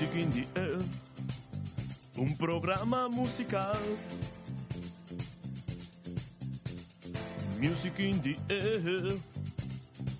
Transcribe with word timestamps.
Music 0.00 0.22
in 0.22 0.30
the 0.30 0.60
Air, 0.60 0.78
un 2.18 2.36
programa 2.36 3.08
musical. 3.08 3.76
Music 7.58 7.98
in 7.98 8.22
the 8.22 8.36
Air, 8.48 9.10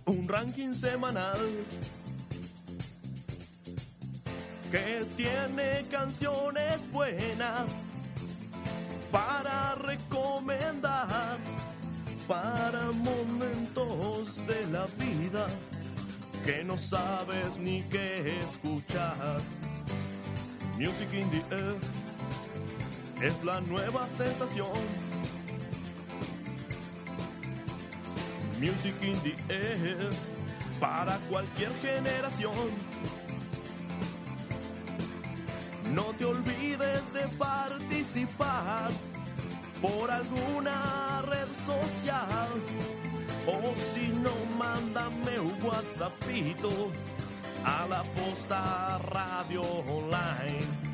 un 0.08 0.26
ranking 0.26 0.74
semanal 0.74 1.38
que 4.72 5.06
tiene 5.16 5.84
canciones 5.92 6.90
buenas 6.90 7.70
para 9.12 9.76
recomendar 9.76 11.38
para 12.26 12.90
momentos 12.90 14.44
de 14.44 14.66
la 14.72 14.86
vida 14.98 15.46
que 16.44 16.64
no 16.64 16.76
sabes 16.76 17.60
ni 17.60 17.82
qué 17.82 18.38
escuchar. 18.40 19.40
Music 20.78 21.12
in 21.12 21.28
the 21.30 21.56
Air 21.56 21.74
es 23.20 23.44
la 23.44 23.60
nueva 23.62 24.06
sensación. 24.06 24.70
Music 28.60 28.94
in 29.02 29.18
the 29.22 29.34
Air 29.52 30.08
para 30.78 31.18
cualquier 31.28 31.72
generación. 31.82 32.54
No 35.94 36.04
te 36.16 36.24
olvides 36.24 37.12
de 37.12 37.26
participar 37.36 38.88
por 39.82 40.12
alguna 40.12 41.22
red 41.22 41.48
social. 41.66 42.48
O 43.48 43.74
si 43.92 44.10
no, 44.10 44.32
mándame 44.56 45.40
un 45.40 45.60
WhatsAppito 45.64 46.92
a 47.64 47.86
la 47.88 48.04
posta 48.14 48.98
radio 49.10 49.62
online. 49.88 50.87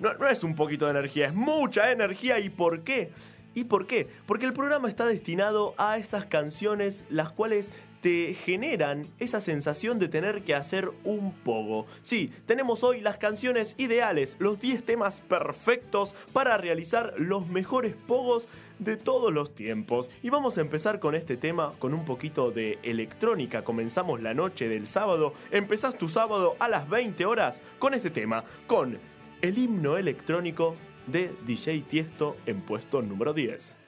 No, 0.00 0.14
no 0.14 0.28
es 0.28 0.42
un 0.44 0.54
poquito 0.54 0.86
de 0.86 0.92
energía, 0.92 1.26
es 1.26 1.34
mucha 1.34 1.92
energía. 1.92 2.38
¿Y 2.38 2.48
por 2.48 2.80
qué? 2.80 3.10
¿Y 3.54 3.64
por 3.64 3.86
qué? 3.86 4.08
Porque 4.24 4.46
el 4.46 4.54
programa 4.54 4.88
está 4.88 5.04
destinado 5.04 5.74
a 5.76 5.98
esas 5.98 6.24
canciones 6.24 7.04
las 7.10 7.30
cuales 7.30 7.74
te 8.02 8.34
generan 8.34 9.06
esa 9.20 9.40
sensación 9.40 10.00
de 10.00 10.08
tener 10.08 10.42
que 10.42 10.56
hacer 10.56 10.90
un 11.04 11.32
pogo. 11.32 11.86
Sí, 12.00 12.32
tenemos 12.46 12.82
hoy 12.82 13.00
las 13.00 13.16
canciones 13.16 13.76
ideales, 13.78 14.36
los 14.40 14.60
10 14.60 14.84
temas 14.84 15.20
perfectos 15.20 16.16
para 16.32 16.58
realizar 16.58 17.14
los 17.16 17.46
mejores 17.46 17.94
pogos 17.94 18.48
de 18.80 18.96
todos 18.96 19.32
los 19.32 19.54
tiempos. 19.54 20.10
Y 20.20 20.30
vamos 20.30 20.58
a 20.58 20.62
empezar 20.62 20.98
con 20.98 21.14
este 21.14 21.36
tema 21.36 21.72
con 21.78 21.94
un 21.94 22.04
poquito 22.04 22.50
de 22.50 22.80
electrónica. 22.82 23.62
Comenzamos 23.62 24.20
la 24.20 24.34
noche 24.34 24.68
del 24.68 24.88
sábado, 24.88 25.32
empezás 25.52 25.96
tu 25.96 26.08
sábado 26.08 26.56
a 26.58 26.68
las 26.68 26.88
20 26.90 27.24
horas 27.24 27.60
con 27.78 27.94
este 27.94 28.10
tema, 28.10 28.44
con 28.66 28.98
el 29.42 29.58
himno 29.58 29.96
electrónico 29.96 30.74
de 31.06 31.30
DJ 31.46 31.84
Tiesto 31.88 32.36
en 32.46 32.60
puesto 32.62 33.00
número 33.00 33.32
10. 33.32 33.81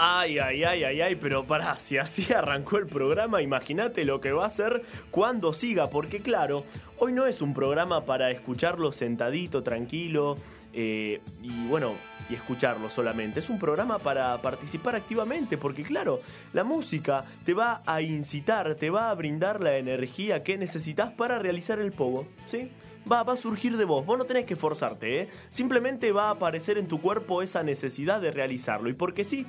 Ay, 0.00 0.38
ay, 0.38 0.62
ay, 0.62 0.84
ay, 0.84 1.00
ay, 1.00 1.16
pero 1.16 1.42
pará, 1.44 1.76
si 1.80 1.98
así 1.98 2.32
arrancó 2.32 2.78
el 2.78 2.86
programa, 2.86 3.42
imagínate 3.42 4.04
lo 4.04 4.20
que 4.20 4.30
va 4.30 4.46
a 4.46 4.50
ser 4.50 4.84
cuando 5.10 5.52
siga, 5.52 5.90
porque 5.90 6.20
claro, 6.20 6.64
hoy 6.98 7.12
no 7.12 7.26
es 7.26 7.42
un 7.42 7.52
programa 7.52 8.04
para 8.04 8.30
escucharlo 8.30 8.92
sentadito, 8.92 9.64
tranquilo, 9.64 10.36
eh, 10.72 11.20
y 11.42 11.66
bueno, 11.66 11.94
y 12.30 12.34
escucharlo 12.34 12.90
solamente, 12.90 13.40
es 13.40 13.50
un 13.50 13.58
programa 13.58 13.98
para 13.98 14.36
participar 14.38 14.94
activamente, 14.94 15.58
porque 15.58 15.82
claro, 15.82 16.20
la 16.52 16.62
música 16.62 17.24
te 17.44 17.54
va 17.54 17.82
a 17.84 18.00
incitar, 18.00 18.76
te 18.76 18.90
va 18.90 19.10
a 19.10 19.14
brindar 19.14 19.60
la 19.60 19.78
energía 19.78 20.44
que 20.44 20.56
necesitas 20.58 21.10
para 21.10 21.40
realizar 21.40 21.80
el 21.80 21.90
pogo, 21.90 22.24
¿sí? 22.46 22.70
Va, 23.10 23.20
a 23.20 23.36
surgir 23.36 23.76
de 23.76 23.84
vos. 23.84 24.04
Vos 24.04 24.18
no 24.18 24.24
tenés 24.24 24.44
que 24.44 24.56
forzarte, 24.56 25.20
¿eh? 25.20 25.28
Simplemente 25.48 26.12
va 26.12 26.28
a 26.28 26.30
aparecer 26.30 26.78
en 26.78 26.88
tu 26.88 27.00
cuerpo 27.00 27.42
esa 27.42 27.62
necesidad 27.62 28.20
de 28.20 28.30
realizarlo. 28.30 28.88
Y 28.88 28.92
porque 28.92 29.24
sí, 29.24 29.46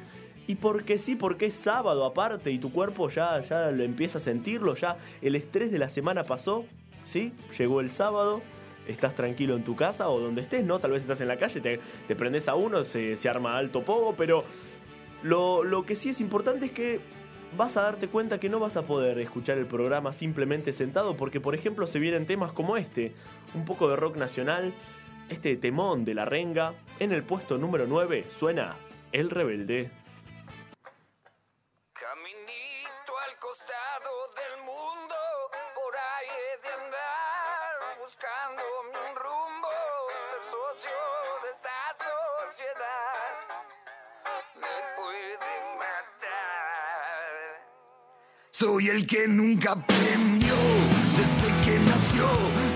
y 0.48 0.56
porque 0.56 0.98
sí, 0.98 1.16
porque 1.16 1.48
es 1.48 1.56
sábado 1.56 2.06
aparte 2.06 2.52
y 2.52 2.60
tu 2.60 2.72
cuerpo 2.72 3.10
ya, 3.10 3.42
ya 3.42 3.72
lo 3.72 3.84
empieza 3.84 4.18
a 4.18 4.22
sentirlo, 4.22 4.76
ya 4.76 4.98
el 5.22 5.36
estrés 5.36 5.72
de 5.72 5.80
la 5.80 5.90
semana 5.90 6.24
pasó, 6.24 6.66
¿sí? 7.04 7.34
Llegó 7.58 7.82
el 7.82 7.92
sábado, 7.92 8.42
estás 8.88 9.14
tranquilo 9.16 9.56
en 9.56 9.64
tu 9.64 9.76
casa 9.76 10.10
o 10.10 10.20
donde 10.20 10.42
estés, 10.42 10.64
¿no? 10.64 10.80
Tal 10.80 10.92
vez 10.92 11.02
estás 11.02 11.22
en 11.22 11.28
la 11.28 11.38
calle, 11.38 11.62
te, 11.62 11.80
te 12.08 12.16
prendes 12.16 12.48
a 12.48 12.56
uno, 12.56 12.84
se, 12.84 13.16
se 13.16 13.30
arma 13.30 13.58
alto 13.58 13.84
poco, 13.84 14.16
pero 14.18 14.44
lo, 15.22 15.64
lo 15.64 15.86
que 15.86 15.96
sí 15.96 16.10
es 16.10 16.22
importante 16.22 16.68
es 16.68 16.72
que 16.72 17.00
vas 17.58 17.78
a 17.78 17.82
darte 17.82 18.08
cuenta 18.08 18.40
que 18.40 18.50
no 18.50 18.60
vas 18.60 18.78
a 18.78 18.84
poder 18.84 19.20
escuchar 19.20 19.58
el 19.58 19.66
programa 19.66 20.14
simplemente 20.14 20.74
sentado 20.74 21.16
porque 21.18 21.42
por 21.42 21.56
ejemplo 21.56 21.88
se 21.88 22.00
vienen 22.00 22.26
temas 22.26 22.52
como 22.52 22.78
este, 22.78 23.14
un 23.54 23.66
poco 23.66 23.90
de 23.90 23.96
rock 23.96 24.18
nacional, 24.18 24.74
este 25.30 25.56
temón 25.58 26.06
de 26.06 26.14
la 26.14 26.26
renga, 26.26 26.74
en 27.00 27.12
el 27.12 27.24
puesto 27.24 27.58
número 27.58 27.86
9 27.88 28.26
suena 28.30 28.76
El 29.12 29.30
Rebelde. 29.30 29.92
Soy 48.60 48.90
el 48.90 49.08
que 49.08 49.26
nunca 49.26 49.74
premió 49.86 50.54
desde 51.16 51.48
que 51.64 51.80
nació. 51.80 52.69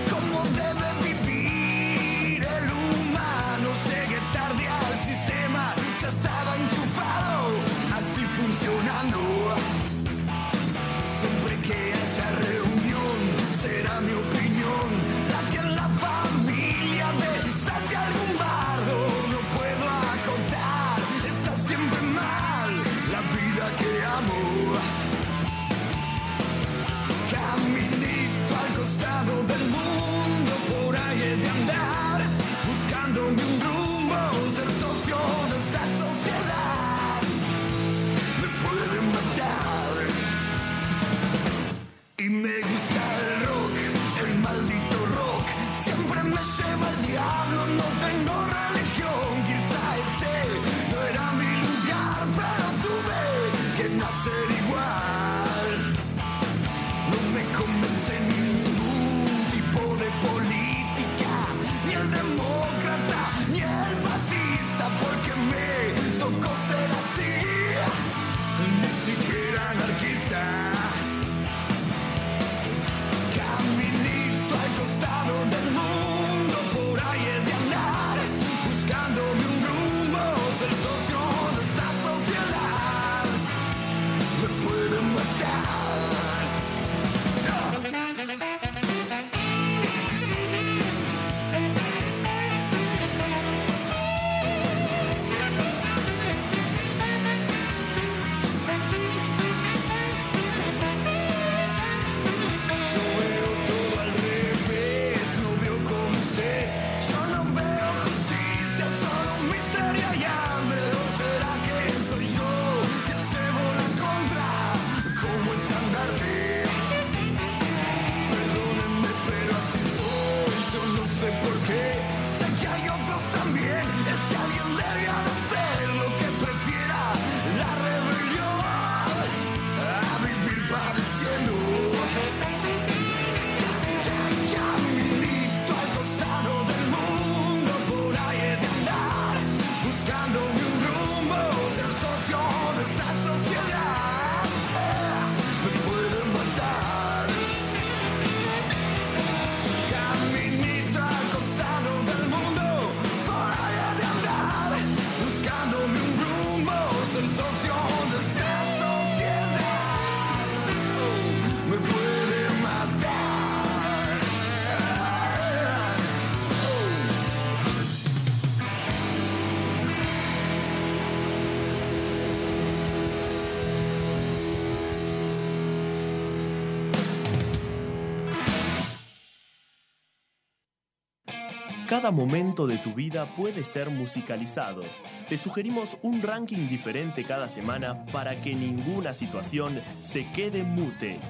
Cada 181.94 182.10
momento 182.10 182.66
de 182.66 182.78
tu 182.78 182.92
vida 182.92 183.24
puede 183.36 183.64
ser 183.64 183.88
musicalizado. 183.88 184.82
Te 185.28 185.38
sugerimos 185.38 185.96
un 186.02 186.22
ranking 186.22 186.66
diferente 186.68 187.22
cada 187.22 187.48
semana 187.48 188.04
para 188.06 188.34
que 188.34 188.52
ninguna 188.52 189.14
situación 189.14 189.80
se 190.00 190.28
quede 190.32 190.64
mute. 190.64 191.20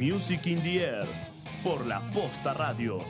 Music 0.00 0.46
in 0.46 0.62
the 0.62 0.84
Air 0.84 1.06
por 1.62 1.84
la 1.84 2.00
Posta 2.12 2.54
Radio. 2.54 3.02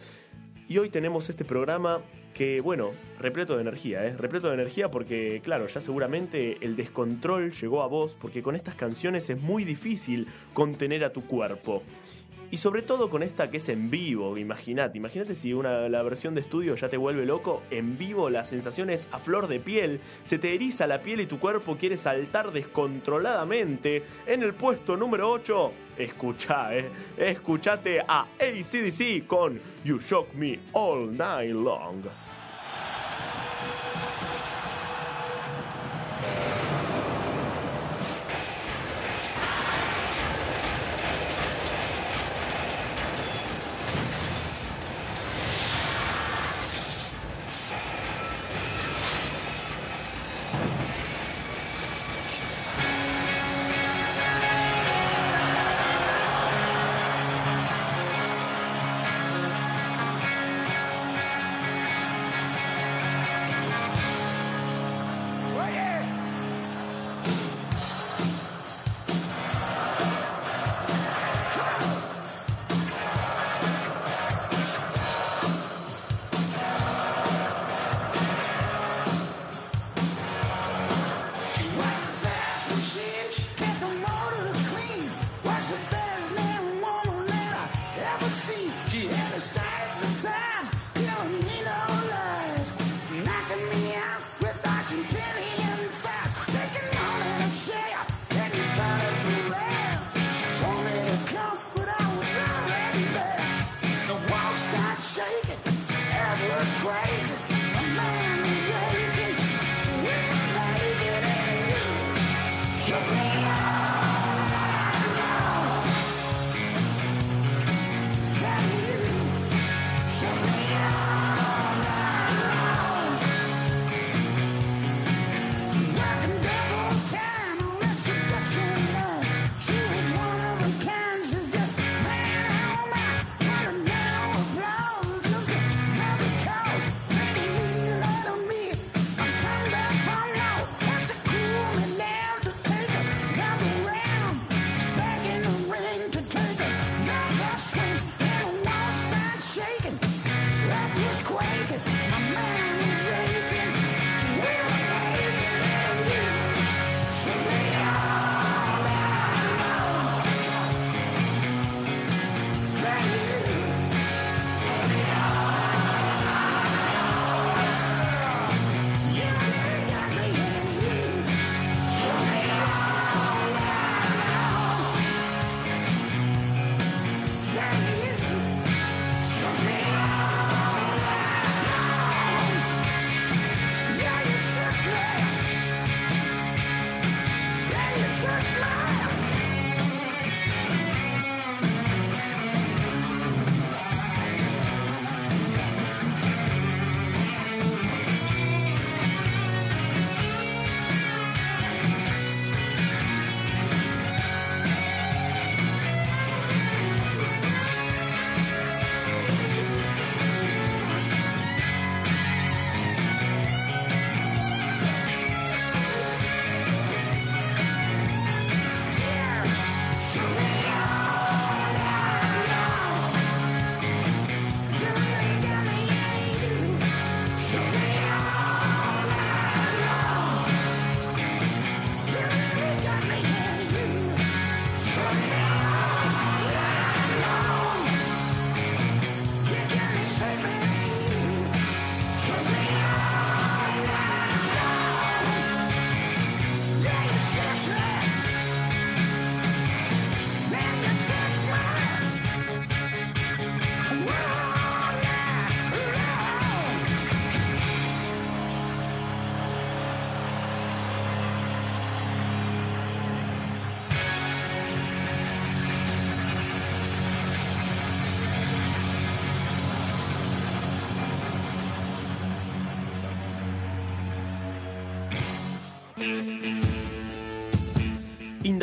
y 0.68 0.80
hoy 0.80 0.90
tenemos 0.90 1.30
este 1.30 1.46
programa 1.46 2.02
que, 2.38 2.62
bueno, 2.62 2.92
repleto 3.20 3.56
de 3.56 3.62
energía, 3.62 4.06
¿eh? 4.06 4.16
Repleto 4.16 4.48
de 4.48 4.54
energía 4.54 4.92
porque, 4.92 5.42
claro, 5.44 5.66
ya 5.66 5.82
seguramente 5.82 6.58
el 6.62 6.76
descontrol 6.76 7.52
llegó 7.52 7.82
a 7.82 7.88
vos 7.88 8.16
porque 8.20 8.44
con 8.44 8.56
estas 8.56 8.76
canciones 8.76 9.28
es 9.32 9.42
muy 9.42 9.64
difícil 9.64 10.28
contener 10.54 11.04
a 11.04 11.12
tu 11.12 11.26
cuerpo. 11.26 11.82
Y 12.50 12.58
sobre 12.58 12.82
todo 12.82 13.10
con 13.10 13.24
esta 13.24 13.50
que 13.50 13.58
es 13.58 13.68
en 13.70 13.90
vivo, 13.90 14.38
imagínate, 14.38 14.98
imagínate 14.98 15.36
si 15.36 15.52
una, 15.52 15.90
la 15.90 16.02
versión 16.04 16.34
de 16.34 16.42
estudio 16.42 16.76
ya 16.76 16.88
te 16.88 16.96
vuelve 16.96 17.26
loco, 17.26 17.64
en 17.72 17.98
vivo 17.98 18.30
la 18.30 18.46
sensación 18.46 18.90
es 18.90 19.10
a 19.12 19.20
flor 19.20 19.48
de 19.48 19.60
piel, 19.60 20.00
se 20.24 20.38
te 20.38 20.54
eriza 20.54 20.88
la 20.88 21.02
piel 21.02 21.20
y 21.20 21.26
tu 21.26 21.40
cuerpo 21.40 21.76
quiere 21.76 21.98
saltar 21.98 22.52
descontroladamente. 22.52 24.04
En 24.28 24.44
el 24.44 24.54
puesto 24.54 24.96
número 24.96 25.30
8, 25.30 25.72
escucha, 25.98 26.74
eh, 26.78 26.90
escuchate 27.18 28.00
a 28.08 28.28
ACDC 28.40 29.26
con 29.26 29.60
You 29.84 30.00
Shock 30.00 30.34
Me 30.36 30.60
All 30.72 31.18
Night 31.18 31.54
Long. 31.54 32.27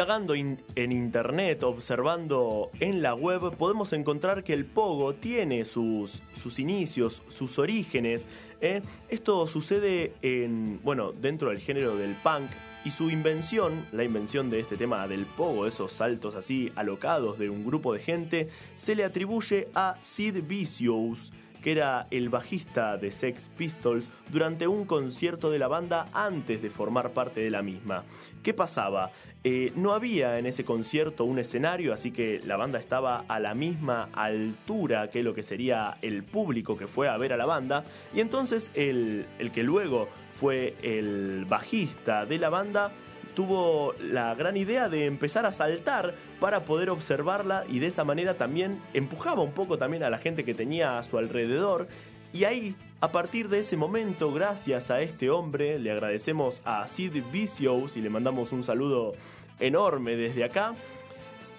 En 0.04 0.92
internet, 0.92 1.62
observando 1.62 2.70
en 2.78 3.00
la 3.00 3.14
web, 3.14 3.56
podemos 3.56 3.94
encontrar 3.94 4.44
que 4.44 4.52
el 4.52 4.66
pogo 4.66 5.14
tiene 5.14 5.64
sus, 5.64 6.22
sus 6.34 6.58
inicios, 6.58 7.22
sus 7.30 7.58
orígenes. 7.58 8.28
¿eh? 8.60 8.82
Esto 9.08 9.46
sucede 9.46 10.12
en, 10.20 10.78
bueno, 10.84 11.12
dentro 11.12 11.48
del 11.48 11.58
género 11.58 11.96
del 11.96 12.14
punk 12.16 12.50
y 12.84 12.90
su 12.90 13.08
invención, 13.08 13.72
la 13.92 14.04
invención 14.04 14.50
de 14.50 14.60
este 14.60 14.76
tema 14.76 15.08
del 15.08 15.24
pogo, 15.24 15.66
esos 15.66 15.90
saltos 15.92 16.34
así 16.34 16.70
alocados 16.76 17.38
de 17.38 17.48
un 17.48 17.64
grupo 17.64 17.94
de 17.94 18.00
gente, 18.00 18.50
se 18.74 18.94
le 18.94 19.04
atribuye 19.04 19.68
a 19.74 19.96
Sid 20.02 20.42
Vicious 20.46 21.32
que 21.64 21.72
era 21.72 22.06
el 22.10 22.28
bajista 22.28 22.98
de 22.98 23.10
Sex 23.10 23.48
Pistols 23.56 24.10
durante 24.30 24.68
un 24.68 24.84
concierto 24.84 25.50
de 25.50 25.58
la 25.58 25.66
banda 25.66 26.06
antes 26.12 26.60
de 26.60 26.68
formar 26.68 27.12
parte 27.12 27.40
de 27.40 27.50
la 27.50 27.62
misma. 27.62 28.04
¿Qué 28.42 28.52
pasaba? 28.52 29.12
Eh, 29.46 29.72
no 29.76 29.92
había 29.92 30.38
en 30.38 30.46
ese 30.46 30.64
concierto 30.64 31.26
un 31.26 31.38
escenario, 31.38 31.92
así 31.92 32.10
que 32.10 32.40
la 32.46 32.56
banda 32.56 32.78
estaba 32.78 33.26
a 33.28 33.38
la 33.38 33.54
misma 33.54 34.08
altura 34.14 35.10
que 35.10 35.22
lo 35.22 35.34
que 35.34 35.42
sería 35.42 35.98
el 36.00 36.22
público 36.22 36.78
que 36.78 36.86
fue 36.86 37.10
a 37.10 37.18
ver 37.18 37.34
a 37.34 37.36
la 37.36 37.44
banda, 37.44 37.84
y 38.14 38.20
entonces 38.20 38.70
el, 38.74 39.26
el 39.38 39.52
que 39.52 39.62
luego 39.62 40.08
fue 40.40 40.74
el 40.82 41.44
bajista 41.46 42.24
de 42.24 42.38
la 42.38 42.48
banda 42.48 42.90
tuvo 43.34 43.94
la 44.00 44.34
gran 44.34 44.56
idea 44.56 44.88
de 44.88 45.06
empezar 45.06 45.44
a 45.44 45.52
saltar 45.52 46.14
para 46.40 46.64
poder 46.64 46.90
observarla 46.90 47.64
y 47.68 47.80
de 47.80 47.88
esa 47.88 48.04
manera 48.04 48.34
también 48.34 48.80
empujaba 48.94 49.42
un 49.42 49.52
poco 49.52 49.76
también 49.76 50.04
a 50.04 50.10
la 50.10 50.18
gente 50.18 50.44
que 50.44 50.54
tenía 50.54 50.98
a 50.98 51.02
su 51.02 51.18
alrededor. 51.18 51.88
Y 52.34 52.42
ahí, 52.46 52.74
a 53.00 53.12
partir 53.12 53.48
de 53.48 53.60
ese 53.60 53.76
momento, 53.76 54.32
gracias 54.32 54.90
a 54.90 55.00
este 55.00 55.30
hombre, 55.30 55.78
le 55.78 55.92
agradecemos 55.92 56.60
a 56.64 56.88
Sid 56.88 57.22
Vicious 57.30 57.96
y 57.96 58.00
le 58.00 58.10
mandamos 58.10 58.50
un 58.50 58.64
saludo 58.64 59.12
enorme 59.60 60.16
desde 60.16 60.42
acá. 60.42 60.74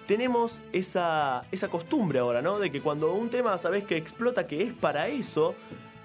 Tenemos 0.06 0.60
esa, 0.74 1.44
esa 1.50 1.68
costumbre 1.68 2.18
ahora, 2.18 2.42
¿no? 2.42 2.58
De 2.58 2.70
que 2.70 2.82
cuando 2.82 3.14
un 3.14 3.30
tema 3.30 3.56
sabes 3.56 3.84
que 3.84 3.96
explota, 3.96 4.46
que 4.46 4.64
es 4.64 4.74
para 4.74 5.08
eso, 5.08 5.54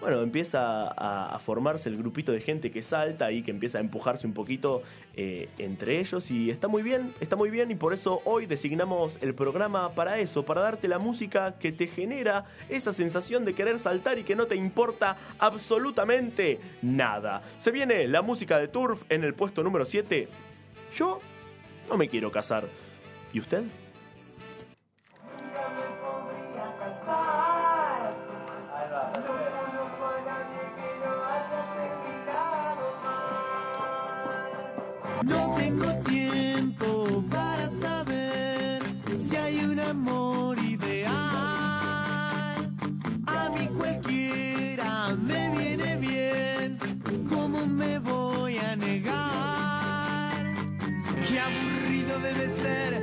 bueno, 0.01 0.21
empieza 0.21 0.87
a, 0.87 1.37
formarse 1.39 1.87
el 1.87 1.95
grupito 1.95 2.31
de 2.31 2.41
gente 2.41 2.71
que 2.71 2.81
salta 2.81 3.31
y 3.31 3.43
que 3.43 3.51
empieza 3.51 3.77
a 3.77 3.81
empujarse 3.81 4.25
un 4.27 4.33
poquito 4.33 4.81
eh, 5.15 5.47
entre 5.59 5.99
ellos 5.99 6.29
y 6.31 6.49
está 6.49 6.67
muy 6.67 6.81
bien, 6.81 7.13
está 7.19 7.35
muy 7.35 7.51
bien 7.51 7.69
y 7.71 7.75
por 7.75 7.93
eso 7.93 8.21
hoy 8.25 8.47
designamos 8.47 9.19
el 9.21 9.35
programa 9.35 9.93
para 9.93 10.17
eso, 10.19 10.43
para 10.43 10.61
darte 10.61 10.87
la 10.87 10.97
música 10.97 11.53
que 11.59 11.71
te 11.71 11.87
genera 11.87 12.45
esa 12.67 12.93
sensación 12.93 13.45
de 13.45 13.53
querer 13.53 13.77
saltar 13.77 14.17
y 14.17 14.23
que 14.23 14.35
no 14.35 14.47
te 14.47 14.55
importa 14.55 15.17
absolutamente 15.37 16.59
nada. 16.81 17.43
Se 17.59 17.71
viene 17.71 18.07
la 18.07 18.23
música 18.23 18.57
de 18.57 18.67
Turf 18.67 19.03
en 19.09 19.23
el 19.23 19.35
puesto 19.35 19.61
número 19.61 19.85
7. 19.85 20.27
Yo 20.95 21.19
no 21.89 21.97
me 21.97 22.09
quiero 22.09 22.31
casar. 22.31 22.65
¿Y 23.33 23.39
usted? 23.39 23.63
No 35.23 35.53
tengo 35.55 35.93
tiempo 35.99 37.23
para 37.29 37.69
saber 37.69 38.81
si 39.15 39.35
hay 39.35 39.63
un 39.63 39.79
amor 39.79 40.57
ideal. 40.57 41.13
A 43.27 43.49
mí 43.55 43.67
cualquiera 43.77 45.15
me 45.15 45.49
viene 45.57 45.97
bien. 45.97 46.79
¿Cómo 47.29 47.67
me 47.67 47.99
voy 47.99 48.57
a 48.57 48.75
negar? 48.75 50.43
Qué 51.27 51.39
aburrido 51.39 52.19
debe 52.19 52.49
ser 52.61 53.00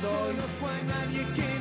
No 0.00 0.08
2. 0.08 0.28
conozco 0.28 0.66
a 0.66 0.82
nadie 0.84 1.24
que 1.34 1.57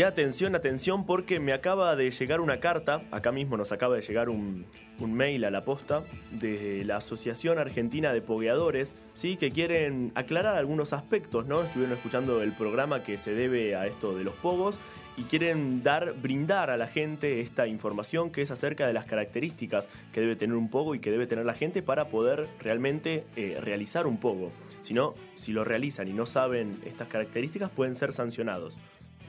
Y 0.00 0.02
atención, 0.02 0.54
atención, 0.54 1.04
porque 1.04 1.40
me 1.40 1.52
acaba 1.52 1.94
de 1.94 2.10
llegar 2.10 2.40
una 2.40 2.58
carta, 2.58 3.02
acá 3.10 3.32
mismo 3.32 3.58
nos 3.58 3.70
acaba 3.70 3.96
de 3.96 4.00
llegar 4.00 4.30
un, 4.30 4.64
mail 4.98 5.44
a 5.44 5.50
la 5.50 5.62
posta, 5.62 6.04
de 6.30 6.86
la 6.86 6.96
Asociación 6.96 7.58
Argentina 7.58 8.10
de 8.14 8.22
Pogueadores, 8.22 8.96
¿sí? 9.12 9.36
que 9.36 9.50
quieren 9.50 10.10
aclarar 10.14 10.56
algunos 10.56 10.94
aspectos, 10.94 11.44
¿no? 11.48 11.62
Estuvieron 11.64 11.94
escuchando 11.94 12.42
el 12.42 12.52
programa 12.52 13.02
que 13.02 13.18
se 13.18 13.34
debe 13.34 13.76
a 13.76 13.86
esto 13.86 14.16
de 14.16 14.24
los 14.24 14.32
pogos 14.36 14.78
y 15.18 15.24
quieren 15.24 15.82
dar, 15.82 16.14
brindar 16.14 16.70
a 16.70 16.78
la 16.78 16.86
gente 16.86 17.40
esta 17.40 17.66
información 17.66 18.30
que 18.30 18.40
es 18.40 18.50
acerca 18.50 18.86
de 18.86 18.94
las 18.94 19.04
características 19.04 19.90
que 20.14 20.20
debe 20.22 20.34
tener 20.34 20.56
un 20.56 20.70
pogo 20.70 20.94
y 20.94 21.00
que 21.00 21.10
debe 21.10 21.26
tener 21.26 21.44
la 21.44 21.52
gente 21.52 21.82
para 21.82 22.08
poder 22.08 22.48
realmente 22.58 23.26
eh, 23.36 23.58
realizar 23.60 24.06
un 24.06 24.16
pogo. 24.16 24.50
Si 24.80 24.94
no, 24.94 25.14
si 25.36 25.52
lo 25.52 25.62
realizan 25.62 26.08
y 26.08 26.14
no 26.14 26.24
saben 26.24 26.72
estas 26.86 27.08
características, 27.08 27.68
pueden 27.68 27.94
ser 27.94 28.14
sancionados. 28.14 28.78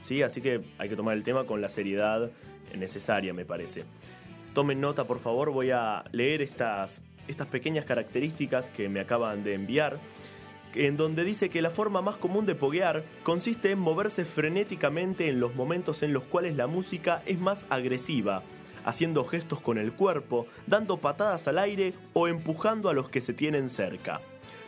¿Sí? 0.02 0.22
Así 0.22 0.40
que 0.40 0.62
hay 0.78 0.88
que 0.88 0.96
tomar 0.96 1.16
el 1.16 1.22
tema 1.22 1.44
con 1.44 1.60
la 1.60 1.68
seriedad 1.68 2.30
necesaria, 2.76 3.32
me 3.32 3.44
parece. 3.44 3.84
Tomen 4.54 4.80
nota, 4.80 5.04
por 5.04 5.18
favor, 5.18 5.50
voy 5.50 5.70
a 5.70 6.04
leer 6.12 6.42
estas, 6.42 7.02
estas 7.28 7.46
pequeñas 7.46 7.84
características 7.84 8.70
que 8.70 8.88
me 8.88 9.00
acaban 9.00 9.44
de 9.44 9.54
enviar 9.54 9.98
en 10.74 10.96
donde 10.96 11.24
dice 11.24 11.50
que 11.50 11.62
la 11.62 11.70
forma 11.70 12.00
más 12.00 12.16
común 12.16 12.46
de 12.46 12.54
poguear 12.54 13.04
consiste 13.22 13.70
en 13.70 13.78
moverse 13.78 14.24
frenéticamente 14.24 15.28
en 15.28 15.40
los 15.40 15.54
momentos 15.54 16.02
en 16.02 16.12
los 16.12 16.24
cuales 16.24 16.56
la 16.56 16.66
música 16.66 17.22
es 17.26 17.38
más 17.38 17.66
agresiva, 17.70 18.42
haciendo 18.84 19.24
gestos 19.24 19.60
con 19.60 19.78
el 19.78 19.92
cuerpo, 19.92 20.46
dando 20.66 20.96
patadas 20.96 21.46
al 21.48 21.58
aire 21.58 21.94
o 22.14 22.28
empujando 22.28 22.88
a 22.88 22.94
los 22.94 23.08
que 23.08 23.20
se 23.20 23.34
tienen 23.34 23.68
cerca. 23.68 24.20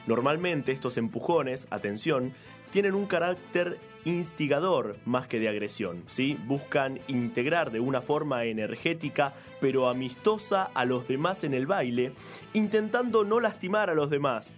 Normalmente 0.06 0.72
estos 0.72 0.96
empujones, 0.98 1.66
atención, 1.70 2.34
tienen 2.70 2.94
un 2.94 3.06
carácter 3.06 3.78
instigador 4.04 4.96
más 5.04 5.26
que 5.26 5.40
de 5.40 5.48
agresión, 5.48 6.04
¿sí? 6.08 6.38
Buscan 6.46 7.00
integrar 7.08 7.70
de 7.70 7.80
una 7.80 8.00
forma 8.00 8.44
energética 8.44 9.32
pero 9.60 9.88
amistosa 9.88 10.64
a 10.74 10.84
los 10.84 11.08
demás 11.08 11.42
en 11.42 11.54
el 11.54 11.66
baile, 11.66 12.12
intentando 12.52 13.24
no 13.24 13.40
lastimar 13.40 13.88
a 13.88 13.94
los 13.94 14.10
demás, 14.10 14.54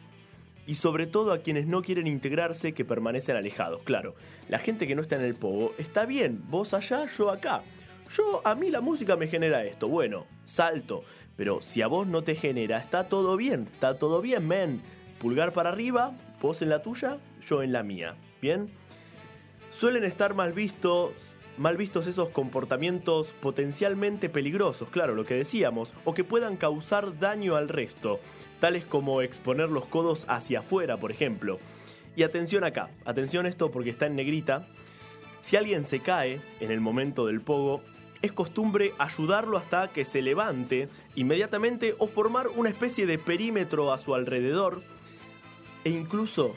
y 0.66 0.74
sobre 0.74 1.06
todo 1.06 1.32
a 1.32 1.38
quienes 1.38 1.66
no 1.66 1.82
quieren 1.82 2.08
integrarse 2.08 2.72
que 2.72 2.84
permanecen 2.84 3.36
alejados. 3.36 3.82
Claro, 3.84 4.16
la 4.48 4.58
gente 4.58 4.86
que 4.86 4.96
no 4.96 5.02
está 5.02 5.16
en 5.16 5.22
el 5.22 5.34
pogo 5.34 5.74
está 5.78 6.06
bien, 6.06 6.42
vos 6.48 6.74
allá, 6.74 7.06
yo 7.06 7.30
acá. 7.30 7.62
Yo, 8.12 8.42
a 8.44 8.54
mí 8.54 8.70
la 8.70 8.80
música 8.80 9.16
me 9.16 9.28
genera 9.28 9.64
esto, 9.64 9.88
bueno, 9.88 10.26
salto, 10.44 11.04
pero 11.36 11.60
si 11.62 11.82
a 11.82 11.86
vos 11.86 12.06
no 12.06 12.22
te 12.22 12.34
genera, 12.34 12.78
está 12.78 13.08
todo 13.08 13.36
bien, 13.36 13.68
está 13.72 13.98
todo 13.98 14.20
bien, 14.20 14.46
men. 14.46 14.80
Pulgar 15.20 15.52
para 15.52 15.70
arriba, 15.70 16.14
vos 16.42 16.62
en 16.62 16.68
la 16.68 16.82
tuya, 16.82 17.18
yo 17.48 17.62
en 17.62 17.72
la 17.72 17.82
mía, 17.82 18.16
¿bien? 18.42 18.70
Suelen 19.78 20.04
estar 20.04 20.32
mal 20.32 20.54
vistos, 20.54 21.12
mal 21.58 21.76
vistos 21.76 22.06
esos 22.06 22.30
comportamientos 22.30 23.34
potencialmente 23.40 24.30
peligrosos, 24.30 24.88
claro, 24.88 25.14
lo 25.14 25.26
que 25.26 25.34
decíamos, 25.34 25.92
o 26.06 26.14
que 26.14 26.24
puedan 26.24 26.56
causar 26.56 27.18
daño 27.18 27.56
al 27.56 27.68
resto 27.68 28.18
tales 28.58 28.86
como 28.86 29.20
exponer 29.20 29.68
los 29.68 29.84
codos 29.84 30.24
hacia 30.28 30.60
afuera, 30.60 30.96
por 30.96 31.10
ejemplo. 31.10 31.58
Y 32.16 32.22
atención 32.22 32.64
acá, 32.64 32.88
atención 33.04 33.44
esto 33.44 33.70
porque 33.70 33.90
está 33.90 34.06
en 34.06 34.16
negrita. 34.16 34.66
Si 35.42 35.56
alguien 35.56 35.84
se 35.84 36.00
cae 36.00 36.40
en 36.60 36.70
el 36.70 36.80
momento 36.80 37.26
del 37.26 37.42
pogo, 37.42 37.82
es 38.22 38.32
costumbre 38.32 38.94
ayudarlo 38.98 39.58
hasta 39.58 39.88
que 39.88 40.06
se 40.06 40.22
levante 40.22 40.88
inmediatamente 41.14 41.94
o 41.98 42.06
formar 42.06 42.48
una 42.48 42.70
especie 42.70 43.04
de 43.04 43.18
perímetro 43.18 43.92
a 43.92 43.98
su 43.98 44.14
alrededor 44.14 44.82
e 45.84 45.90
incluso 45.90 46.56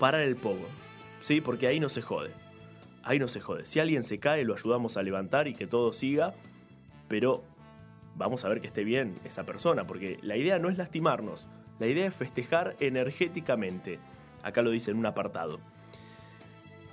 parar 0.00 0.22
el 0.22 0.34
pogo. 0.34 0.66
Sí, 1.24 1.40
porque 1.40 1.66
ahí 1.66 1.80
no 1.80 1.88
se 1.88 2.02
jode. 2.02 2.32
Ahí 3.02 3.18
no 3.18 3.28
se 3.28 3.40
jode. 3.40 3.64
Si 3.64 3.80
alguien 3.80 4.02
se 4.02 4.18
cae, 4.18 4.44
lo 4.44 4.52
ayudamos 4.52 4.98
a 4.98 5.02
levantar 5.02 5.48
y 5.48 5.54
que 5.54 5.66
todo 5.66 5.94
siga, 5.94 6.34
pero 7.08 7.42
vamos 8.14 8.44
a 8.44 8.50
ver 8.50 8.60
que 8.60 8.66
esté 8.66 8.84
bien 8.84 9.14
esa 9.24 9.44
persona, 9.44 9.86
porque 9.86 10.18
la 10.20 10.36
idea 10.36 10.58
no 10.58 10.68
es 10.68 10.76
lastimarnos, 10.76 11.48
la 11.78 11.86
idea 11.86 12.06
es 12.06 12.14
festejar 12.14 12.76
energéticamente. 12.78 13.98
Acá 14.42 14.60
lo 14.60 14.70
dice 14.70 14.90
en 14.90 14.98
un 14.98 15.06
apartado. 15.06 15.60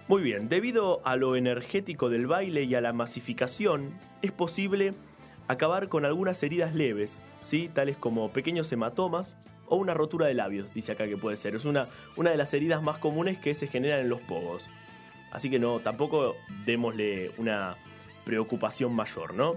Muy 0.07 0.21
bien, 0.21 0.47
debido 0.47 1.01
a 1.03 1.17
lo 1.17 1.35
energético 1.35 2.09
del 2.09 2.25
baile 2.25 2.63
y 2.63 2.73
a 2.73 2.79
la 2.79 2.93
masificación, 2.93 3.91
es 4.21 4.31
posible 4.31 4.93
acabar 5.49 5.89
con 5.89 6.05
algunas 6.05 6.41
heridas 6.41 6.73
leves, 6.73 7.21
¿sí? 7.41 7.67
tales 7.67 7.97
como 7.97 8.31
pequeños 8.31 8.71
hematomas 8.71 9.35
o 9.71 9.77
una 9.77 9.93
rotura 9.93 10.27
de 10.27 10.33
labios, 10.33 10.73
dice 10.73 10.91
acá 10.91 11.07
que 11.07 11.15
puede 11.15 11.37
ser. 11.37 11.55
Es 11.55 11.63
una, 11.63 11.87
una 12.17 12.29
de 12.29 12.35
las 12.35 12.53
heridas 12.53 12.83
más 12.83 12.97
comunes 12.97 13.37
que 13.37 13.55
se 13.55 13.67
generan 13.67 14.01
en 14.01 14.09
los 14.09 14.19
pogos. 14.19 14.69
Así 15.31 15.49
que 15.49 15.59
no, 15.59 15.79
tampoco 15.79 16.35
démosle 16.65 17.31
una 17.37 17.77
preocupación 18.25 18.93
mayor, 18.93 19.33
¿no? 19.33 19.55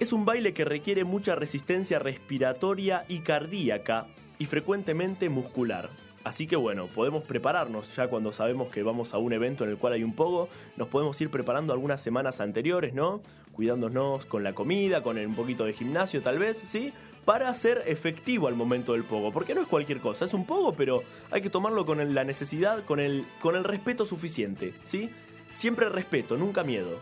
Es 0.00 0.14
un 0.14 0.24
baile 0.24 0.54
que 0.54 0.64
requiere 0.64 1.04
mucha 1.04 1.34
resistencia 1.34 1.98
respiratoria 1.98 3.04
y 3.06 3.18
cardíaca 3.20 4.06
y 4.38 4.46
frecuentemente 4.46 5.28
muscular. 5.28 5.90
Así 6.24 6.46
que 6.46 6.56
bueno, 6.56 6.86
podemos 6.86 7.24
prepararnos 7.24 7.94
ya 7.94 8.08
cuando 8.08 8.32
sabemos 8.32 8.72
que 8.72 8.82
vamos 8.82 9.12
a 9.12 9.18
un 9.18 9.34
evento 9.34 9.64
en 9.64 9.70
el 9.70 9.76
cual 9.76 9.92
hay 9.92 10.02
un 10.02 10.14
pogo, 10.14 10.48
nos 10.78 10.88
podemos 10.88 11.20
ir 11.20 11.28
preparando 11.28 11.74
algunas 11.74 12.00
semanas 12.00 12.40
anteriores, 12.40 12.94
¿no? 12.94 13.20
Cuidándonos 13.52 14.24
con 14.24 14.42
la 14.42 14.54
comida, 14.54 15.02
con 15.02 15.18
un 15.18 15.34
poquito 15.34 15.66
de 15.66 15.74
gimnasio 15.74 16.22
tal 16.22 16.38
vez, 16.38 16.62
¿sí? 16.66 16.94
Para 17.24 17.54
ser 17.54 17.82
efectivo 17.86 18.48
al 18.48 18.54
momento 18.54 18.92
del 18.92 19.04
pogo, 19.04 19.32
porque 19.32 19.54
no 19.54 19.62
es 19.62 19.66
cualquier 19.66 20.00
cosa, 20.00 20.26
es 20.26 20.34
un 20.34 20.44
pogo, 20.44 20.72
pero 20.74 21.02
hay 21.30 21.40
que 21.40 21.48
tomarlo 21.48 21.86
con 21.86 22.14
la 22.14 22.24
necesidad, 22.24 22.84
con 22.84 23.00
el, 23.00 23.24
con 23.40 23.56
el 23.56 23.64
respeto 23.64 24.04
suficiente, 24.04 24.74
¿sí? 24.82 25.10
Siempre 25.54 25.88
respeto, 25.88 26.36
nunca 26.36 26.64
miedo. 26.64 27.00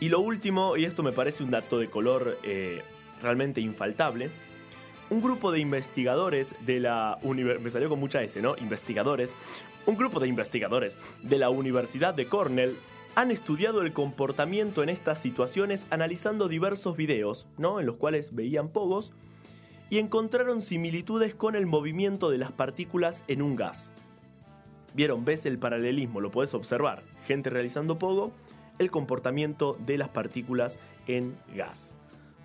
Y 0.00 0.08
lo 0.08 0.20
último, 0.20 0.76
y 0.76 0.84
esto 0.84 1.02
me 1.02 1.12
parece 1.12 1.44
un 1.44 1.50
dato 1.50 1.78
de 1.78 1.88
color 1.88 2.38
eh, 2.42 2.82
realmente 3.22 3.60
infaltable, 3.60 4.30
un 5.10 5.22
grupo 5.22 5.52
de 5.52 5.60
investigadores 5.60 6.54
de 6.60 6.80
la 6.80 7.18
universidad, 7.22 7.64
me 7.64 7.70
salió 7.70 7.88
con 7.88 8.00
mucha 8.00 8.22
S, 8.22 8.40
¿no? 8.42 8.56
Investigadores, 8.58 9.36
un 9.86 9.96
grupo 9.96 10.20
de 10.20 10.28
investigadores 10.28 10.98
de 11.22 11.38
la 11.38 11.50
Universidad 11.50 12.14
de 12.14 12.26
Cornell 12.26 12.76
han 13.18 13.32
estudiado 13.32 13.82
el 13.82 13.92
comportamiento 13.92 14.84
en 14.84 14.88
estas 14.88 15.20
situaciones 15.20 15.88
analizando 15.90 16.46
diversos 16.46 16.96
videos, 16.96 17.48
¿no? 17.56 17.80
En 17.80 17.86
los 17.86 17.96
cuales 17.96 18.32
veían 18.32 18.68
pogos 18.68 19.12
y 19.90 19.98
encontraron 19.98 20.62
similitudes 20.62 21.34
con 21.34 21.56
el 21.56 21.66
movimiento 21.66 22.30
de 22.30 22.38
las 22.38 22.52
partículas 22.52 23.24
en 23.26 23.42
un 23.42 23.56
gas. 23.56 23.90
Vieron, 24.94 25.24
ves 25.24 25.46
el 25.46 25.58
paralelismo, 25.58 26.20
lo 26.20 26.30
puedes 26.30 26.54
observar. 26.54 27.02
Gente 27.26 27.50
realizando 27.50 27.98
pogo 27.98 28.30
el 28.78 28.92
comportamiento 28.92 29.76
de 29.84 29.98
las 29.98 30.10
partículas 30.10 30.78
en 31.08 31.36
gas. 31.56 31.96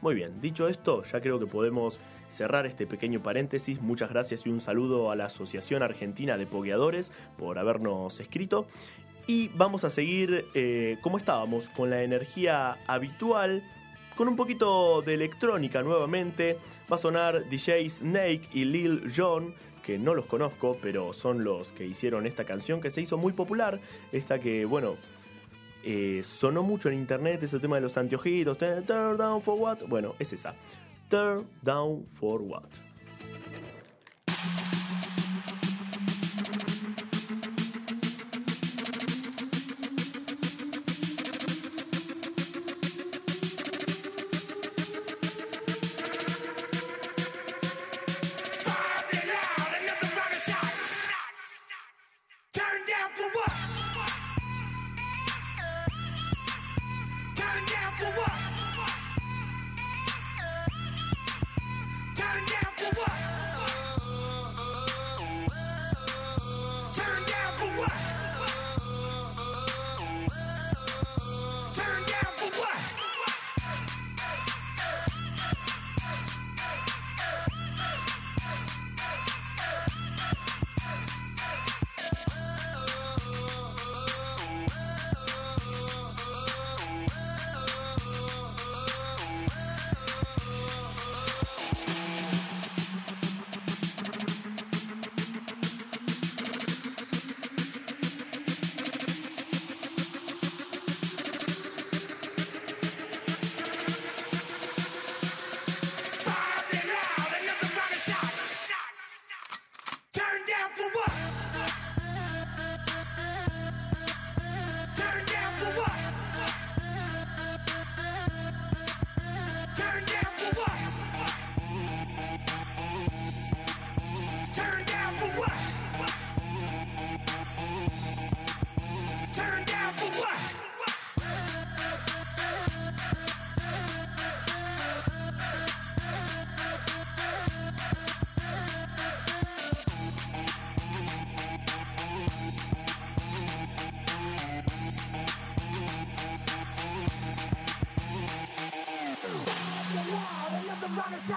Muy 0.02 0.16
bien, 0.16 0.42
dicho 0.42 0.68
esto, 0.68 1.04
ya 1.04 1.22
creo 1.22 1.40
que 1.40 1.46
podemos 1.46 2.00
cerrar 2.30 2.66
este 2.66 2.88
pequeño 2.88 3.22
paréntesis. 3.22 3.80
Muchas 3.80 4.10
gracias 4.10 4.48
y 4.48 4.50
un 4.50 4.60
saludo 4.60 5.12
a 5.12 5.16
la 5.16 5.26
Asociación 5.26 5.84
Argentina 5.84 6.36
de 6.36 6.48
Pogueadores 6.48 7.14
por 7.38 7.60
habernos 7.60 8.20
escrito. 8.20 8.66
Y 9.26 9.50
vamos 9.50 9.84
a 9.84 9.90
seguir 9.90 10.46
eh, 10.54 10.98
como 11.02 11.18
estábamos, 11.18 11.70
con 11.70 11.90
la 11.90 12.04
energía 12.04 12.78
habitual, 12.88 13.64
con 14.16 14.28
un 14.28 14.36
poquito 14.36 15.02
de 15.02 15.14
electrónica 15.14 15.82
nuevamente. 15.82 16.58
Va 16.92 16.96
a 16.96 17.00
sonar 17.00 17.48
DJ 17.50 17.90
Snake 17.90 18.50
y 18.54 18.66
Lil 18.66 19.12
Jon, 19.16 19.56
que 19.82 19.98
no 19.98 20.14
los 20.14 20.26
conozco, 20.26 20.78
pero 20.82 21.14
son 21.14 21.44
los 21.44 21.72
que 21.72 21.86
hicieron 21.86 22.28
esta 22.28 22.44
canción 22.44 22.82
que 22.82 22.92
se 22.92 23.02
hizo 23.02 23.18
muy 23.18 23.32
popular. 23.32 23.80
Esta 24.12 24.40
que, 24.40 24.66
bueno, 24.66 24.96
eh, 25.86 26.22
sonó 26.24 26.64
mucho 26.64 26.90
en 26.90 26.96
internet 26.96 27.44
ese 27.44 27.60
tema 27.60 27.76
de 27.78 27.82
los 27.82 27.98
anteojitos. 27.98 28.58
Turn 28.58 29.18
down 29.18 29.42
for 29.42 29.58
what? 29.58 29.80
Bueno, 29.88 30.16
es 30.20 30.34
esa. 30.34 30.54
Turn 31.10 31.48
down 31.62 32.06
for 32.06 32.42
what. 32.42 32.64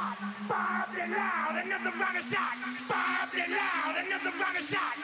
Bob 0.06 0.86
loud, 1.10 1.64
another 1.64 1.90
rocket 1.98 2.24
shot. 2.30 2.54
Bob 2.88 3.28
loud, 3.34 3.94
another 4.06 4.38
rocket 4.38 4.62
shot. 4.62 4.95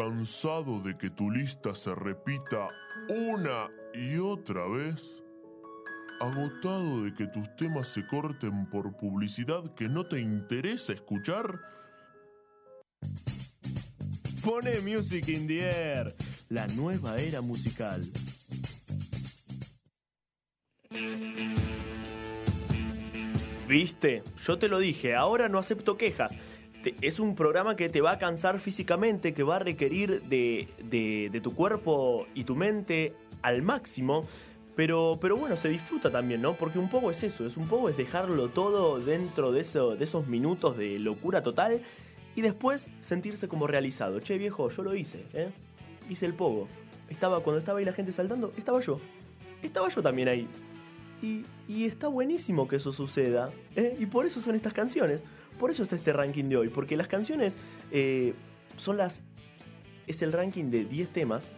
¿Cansado 0.00 0.80
de 0.80 0.96
que 0.96 1.10
tu 1.10 1.30
lista 1.30 1.74
se 1.74 1.94
repita 1.94 2.68
una 3.10 3.68
y 3.92 4.16
otra 4.16 4.66
vez? 4.66 5.22
¿Agotado 6.20 7.02
de 7.02 7.12
que 7.12 7.26
tus 7.26 7.54
temas 7.56 7.88
se 7.88 8.06
corten 8.06 8.64
por 8.70 8.96
publicidad 8.96 9.74
que 9.74 9.90
no 9.90 10.06
te 10.06 10.18
interesa 10.18 10.94
escuchar? 10.94 11.60
Pone 14.42 14.80
Music 14.80 15.28
in 15.28 15.46
the 15.46 15.68
Air, 15.68 16.14
la 16.48 16.66
nueva 16.68 17.16
era 17.16 17.42
musical. 17.42 18.02
¿Viste? 23.68 24.24
Yo 24.46 24.58
te 24.58 24.68
lo 24.68 24.78
dije, 24.78 25.14
ahora 25.14 25.50
no 25.50 25.58
acepto 25.58 25.98
quejas. 25.98 26.38
Es 27.02 27.18
un 27.20 27.34
programa 27.34 27.76
que 27.76 27.88
te 27.88 28.00
va 28.00 28.12
a 28.12 28.18
cansar 28.18 28.58
físicamente, 28.60 29.34
que 29.34 29.42
va 29.42 29.56
a 29.56 29.58
requerir 29.58 30.22
de, 30.22 30.68
de- 30.82 31.28
de 31.30 31.40
tu 31.40 31.54
cuerpo 31.54 32.26
y 32.34 32.44
tu 32.44 32.54
mente 32.56 33.14
al 33.42 33.62
máximo. 33.62 34.24
Pero, 34.76 35.18
pero 35.20 35.36
bueno, 35.36 35.56
se 35.56 35.68
disfruta 35.68 36.10
también, 36.10 36.40
¿no? 36.40 36.54
Porque 36.54 36.78
un 36.78 36.88
poco 36.88 37.10
es 37.10 37.22
eso, 37.22 37.46
es 37.46 37.56
un 37.58 37.68
poco 37.68 37.88
es 37.90 37.96
dejarlo 37.98 38.48
todo 38.48 38.98
dentro 38.98 39.52
de, 39.52 39.62
de 39.62 40.04
esos 40.04 40.26
minutos 40.26 40.78
de 40.78 40.98
locura 40.98 41.42
total 41.42 41.82
y 42.34 42.40
después 42.40 42.88
sentirse 43.00 43.46
como 43.48 43.66
realizado. 43.66 44.20
Che, 44.20 44.38
viejo, 44.38 44.70
yo 44.70 44.82
lo 44.82 44.94
hice, 44.94 45.24
¿eh? 45.34 45.50
Hice 46.08 46.24
el 46.24 46.32
pogo. 46.34 46.66
Estaba, 47.10 47.40
cuando 47.42 47.58
estaba 47.58 47.80
ahí 47.80 47.84
la 47.84 47.92
gente 47.92 48.12
saltando, 48.12 48.52
estaba 48.56 48.80
yo. 48.80 49.00
Estaba 49.62 49.88
yo 49.90 50.00
también 50.00 50.28
ahí. 50.28 50.48
Y, 51.20 51.42
y 51.68 51.84
está 51.84 52.08
buenísimo 52.08 52.66
que 52.66 52.76
eso 52.76 52.92
suceda. 52.92 53.50
¿eh? 53.76 53.96
Y 54.00 54.06
por 54.06 54.24
eso 54.24 54.40
son 54.40 54.54
estas 54.54 54.72
canciones. 54.72 55.22
Por 55.60 55.70
eso 55.70 55.84
está 55.84 55.94
este 55.94 56.12
ranking 56.12 56.44
de 56.46 56.56
hoy. 56.56 56.68
Porque 56.70 56.96
las 56.96 57.06
canciones 57.06 57.56
eh, 57.92 58.34
son 58.76 58.96
las. 58.96 59.22
Es 60.08 60.22
el 60.22 60.32
ranking 60.32 60.70
de 60.70 60.84
10 60.84 61.10
temas. 61.10 61.52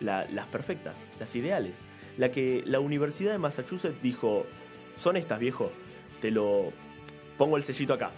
la- 0.00 0.26
las 0.30 0.46
perfectas, 0.46 1.04
las 1.18 1.34
ideales. 1.34 1.82
La 2.18 2.30
que 2.30 2.62
la 2.66 2.78
Universidad 2.78 3.32
de 3.32 3.38
Massachusetts 3.38 4.00
dijo. 4.00 4.46
Son 4.96 5.16
estas, 5.16 5.40
viejo. 5.40 5.72
Te 6.20 6.30
lo. 6.30 6.72
Pongo 7.36 7.56
el 7.56 7.62
sellito 7.64 7.94
acá. 7.94 8.10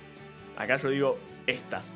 Acá 0.59 0.77
yo 0.77 0.91
digo 0.91 1.19
estas. 1.47 1.95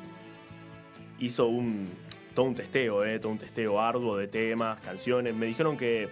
Hizo 1.19 1.47
un. 1.47 1.87
Todo 2.33 2.47
un 2.47 2.55
testeo, 2.55 3.05
¿eh? 3.05 3.19
Todo 3.19 3.31
un 3.31 3.37
testeo 3.37 3.79
arduo 3.79 4.17
de 4.17 4.27
temas, 4.27 4.79
canciones. 4.81 5.33
Me 5.35 5.45
dijeron 5.45 5.77
que 5.77 6.09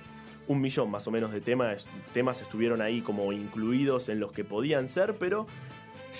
un 0.47 0.61
millón 0.61 0.89
más 0.91 1.05
o 1.07 1.11
menos 1.11 1.31
de 1.31 1.41
temas, 1.41 1.85
temas 2.13 2.41
estuvieron 2.41 2.81
ahí 2.81 3.01
como 3.01 3.31
incluidos 3.33 4.07
en 4.09 4.19
los 4.19 4.31
que 4.31 4.43
podían 4.43 4.87
ser, 4.87 5.15
pero 5.15 5.47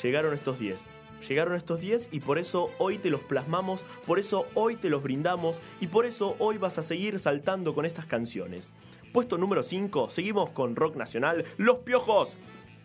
llegaron 0.01 0.33
estos 0.33 0.59
10. 0.59 0.85
Llegaron 1.27 1.55
estos 1.55 1.79
10 1.79 2.09
y 2.11 2.19
por 2.19 2.37
eso 2.37 2.69
hoy 2.79 2.97
te 2.97 3.09
los 3.09 3.21
plasmamos, 3.21 3.81
por 4.05 4.19
eso 4.19 4.45
hoy 4.55 4.75
te 4.75 4.89
los 4.89 5.03
brindamos 5.03 5.57
y 5.79 5.87
por 5.87 6.05
eso 6.05 6.35
hoy 6.39 6.57
vas 6.57 6.77
a 6.77 6.83
seguir 6.83 7.19
saltando 7.19 7.73
con 7.73 7.85
estas 7.85 8.05
canciones. 8.05 8.73
Puesto 9.13 9.37
número 9.37 9.63
5, 9.63 10.09
seguimos 10.09 10.49
con 10.49 10.75
rock 10.75 10.95
nacional, 10.95 11.45
Los 11.57 11.77
Piojos, 11.79 12.35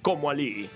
como 0.03 0.31
Ali. 0.31 0.71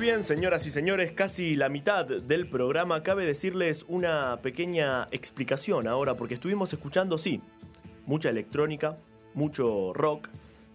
Bien, 0.00 0.24
señoras 0.24 0.66
y 0.66 0.70
señores, 0.70 1.12
casi 1.12 1.54
la 1.56 1.68
mitad 1.68 2.06
del 2.06 2.48
programa. 2.48 3.02
Cabe 3.02 3.26
decirles 3.26 3.84
una 3.86 4.38
pequeña 4.40 5.08
explicación 5.10 5.86
ahora, 5.86 6.16
porque 6.16 6.34
estuvimos 6.34 6.72
escuchando, 6.72 7.18
sí, 7.18 7.42
mucha 8.06 8.30
electrónica, 8.30 8.96
mucho 9.34 9.92
rock, 9.92 10.28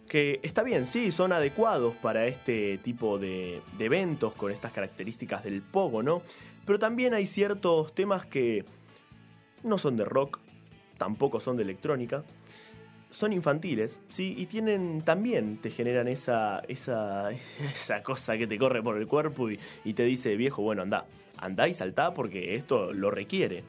que 0.07 0.39
está 0.43 0.61
bien, 0.61 0.86
sí, 0.86 1.11
son 1.11 1.34
adecuados 1.34 1.95
para 1.95 2.28
este 2.28 2.78
tipo 2.78 3.17
de, 3.17 3.61
de 3.80 3.86
eventos 3.86 4.34
con 4.36 4.51
estas 4.51 4.71
características 4.71 5.43
del 5.43 5.63
pogo, 5.63 6.03
¿no? 6.03 6.21
Pero 6.67 6.78
también 6.78 7.15
hay 7.15 7.26
ciertos 7.26 7.95
temas 7.95 8.28
que 8.28 8.63
no 9.63 9.80
son 9.80 9.97
de 9.97 10.05
rock, 10.05 10.39
tampoco 10.99 11.39
son 11.39 11.57
de 11.57 11.63
electrónica, 11.63 12.23
son 13.16 13.32
infantiles, 13.32 13.97
¿sí? 14.09 14.36
Y 14.38 14.45
tienen 14.47 15.01
también, 15.01 15.57
te 15.57 15.70
generan 15.70 16.09
esa, 16.09 16.61
esa, 16.68 17.32
esa 17.74 18.03
cosa 18.03 18.38
que 18.38 18.45
te 18.45 18.57
corre 18.57 18.84
por 18.84 18.97
el 18.97 19.07
cuerpo 19.07 19.49
y, 19.49 19.93
te 19.93 20.03
dice, 20.03 20.36
viejo, 20.36 20.61
bueno, 20.61 20.82
anda, 20.82 21.05
anda 21.38 21.68
y 21.70 21.74
saltá 21.74 22.13
porque 22.13 22.55
esto 22.55 22.91
lo 22.91 23.11
requiere. 23.11 23.63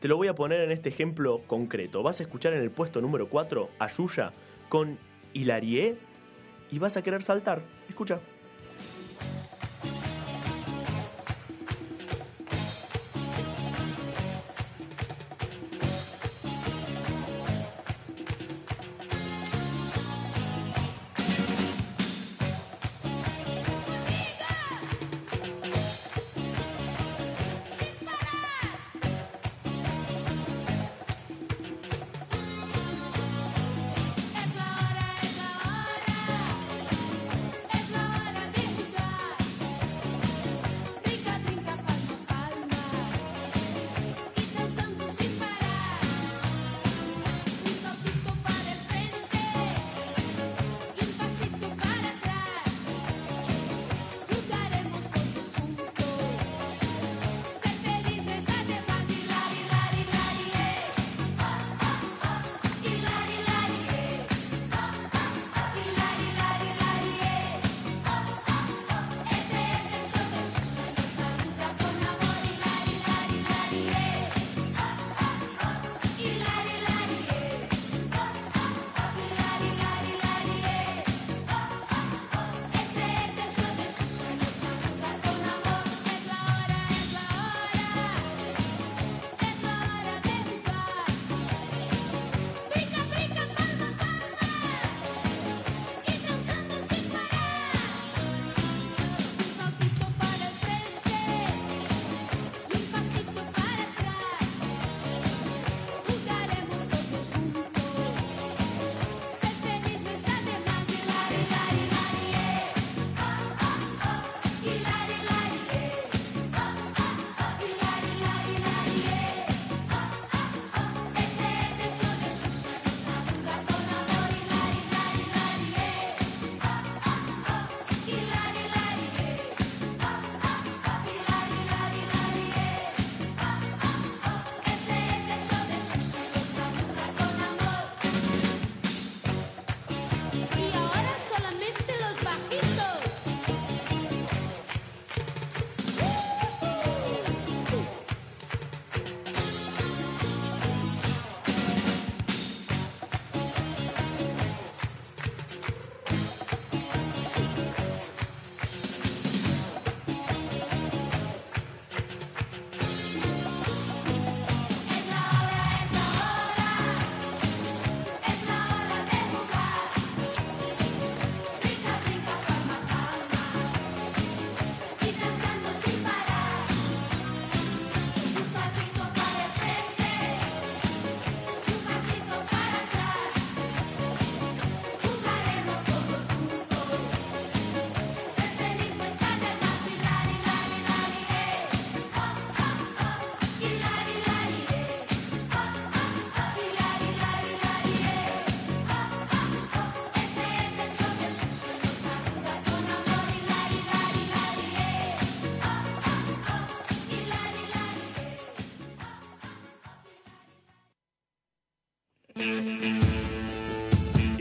Te 0.00 0.08
lo 0.08 0.16
voy 0.16 0.28
a 0.28 0.34
poner 0.34 0.62
en 0.62 0.70
este 0.70 0.88
ejemplo 0.88 1.42
concreto. 1.46 2.02
Vas 2.02 2.20
a 2.20 2.22
escuchar 2.22 2.54
en 2.54 2.62
el 2.62 2.70
puesto 2.70 3.02
número 3.02 3.28
4 3.28 3.68
a 3.78 3.88
Yuya 3.88 4.30
con 4.70 4.96
Hilarie 5.34 5.96
y 6.70 6.78
vas 6.78 6.96
a 6.96 7.02
querer 7.02 7.22
saltar. 7.22 7.60
Escucha. 7.90 8.20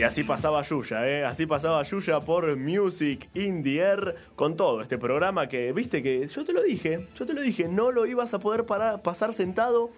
Así 0.07 0.23
pasaba 0.23 0.61
Yuya, 0.61 1.07
¿eh? 1.07 1.25
Así 1.25 1.45
pasaba 1.45 1.83
Yuya 1.83 2.21
por 2.21 2.55
Music 2.55 3.29
in 3.33 3.61
the 3.61 3.79
Air 3.79 4.15
con 4.35 4.55
todo 4.55 4.81
este 4.81 4.97
programa 4.97 5.47
que, 5.47 5.73
viste 5.73 6.01
que 6.01 6.27
yo 6.27 6.45
te 6.45 6.53
lo 6.53 6.63
dije, 6.63 7.07
yo 7.15 7.25
te 7.25 7.33
lo 7.33 7.41
dije, 7.41 7.67
no 7.67 7.91
lo 7.91 8.05
ibas 8.05 8.33
a 8.33 8.39
poder 8.39 8.65
pasar 8.65 9.33
sentado. 9.33 9.91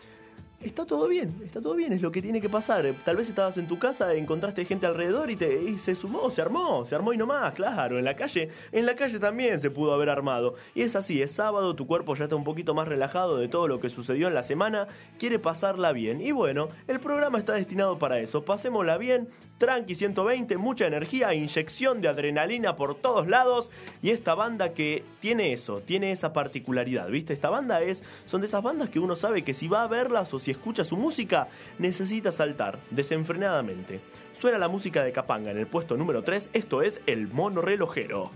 Está 0.61 0.85
todo 0.85 1.07
bien, 1.07 1.33
está 1.41 1.61
todo 1.61 1.73
bien, 1.73 1.93
es 1.93 2.01
lo 2.01 2.11
que 2.11 2.21
tiene 2.21 2.41
que 2.41 2.49
pasar. 2.49 2.85
Tal 3.05 3.15
vez 3.15 3.29
estabas 3.29 3.57
en 3.57 3.65
tu 3.65 3.79
casa, 3.79 4.13
encontraste 4.13 4.65
gente 4.65 4.85
alrededor 4.85 5.31
y, 5.31 5.37
te, 5.37 5.79
se 5.79 5.95
sumó, 5.95 6.29
se 6.31 6.41
armó, 6.41 6.85
se 6.85 6.95
armó 6.95 7.13
y 7.13 7.17
no 7.17 7.25
más, 7.25 7.53
claro. 7.53 7.97
En 7.97 8.03
la 8.03 8.17
calle, 8.17 8.49
en 8.73 8.85
la 8.85 8.93
calle 8.93 9.19
también 9.19 9.61
se 9.61 9.71
pudo 9.71 9.93
haber 9.93 10.09
armado. 10.09 10.55
Y 10.75 10.81
es 10.81 10.97
así, 10.97 11.21
es 11.21 11.31
sábado, 11.31 11.77
tu 11.77 11.87
cuerpo 11.87 12.13
ya 12.13 12.25
está 12.25 12.35
un 12.35 12.43
poquito 12.43 12.73
más 12.73 12.89
relajado 12.89 13.37
de 13.37 13.47
todo 13.47 13.69
lo 13.69 13.79
que 13.79 13.89
sucedió 13.89 14.27
en 14.27 14.33
la 14.33 14.43
semana, 14.43 14.87
quiere 15.17 15.39
pasarla 15.39 15.93
bien. 15.93 16.19
Y 16.19 16.33
bueno, 16.33 16.67
el 16.89 16.99
programa 16.99 17.37
está 17.37 17.53
destinado 17.53 17.97
para 17.97 18.19
eso. 18.19 18.43
Pasémosla 18.43 18.97
bien, 18.97 19.29
tranqui 19.59 19.95
120, 19.95 20.57
mucha 20.57 20.87
energía, 20.87 21.33
inyección 21.33 22.01
de 22.01 22.09
adrenalina 22.09 22.75
por 22.75 22.95
todos 22.95 23.29
lados. 23.29 23.71
Y 24.01 24.09
esta 24.09 24.35
banda 24.35 24.73
que 24.73 25.05
tiene 25.21 25.53
eso, 25.53 25.79
tiene 25.79 26.11
esa 26.11 26.33
particularidad, 26.33 27.07
¿viste? 27.07 27.31
Esta 27.31 27.49
banda 27.49 27.81
es, 27.81 28.03
son 28.25 28.41
de 28.41 28.47
esas 28.47 28.61
bandas 28.61 28.89
que 28.89 28.99
uno 28.99 29.15
sabe 29.15 29.45
que 29.45 29.53
si 29.53 29.69
va 29.69 29.83
a 29.83 29.87
verlas 29.87 30.33
o 30.33 30.39
si 30.39 30.48
escucha 30.51 30.83
su 30.83 30.97
música, 30.97 31.47
necesita 31.77 32.31
saltar 32.31 32.79
desenfrenadamente. 32.89 33.99
Suena 34.33 34.57
la 34.57 34.67
música 34.67 35.03
de 35.03 35.11
Capanga 35.11 35.51
en 35.51 35.57
el 35.57 35.67
puesto 35.67 35.97
número 35.97 36.23
3, 36.23 36.49
esto 36.53 36.81
es 36.81 37.01
El 37.05 37.27
Mono 37.27 37.61
Relojero. 37.61 38.31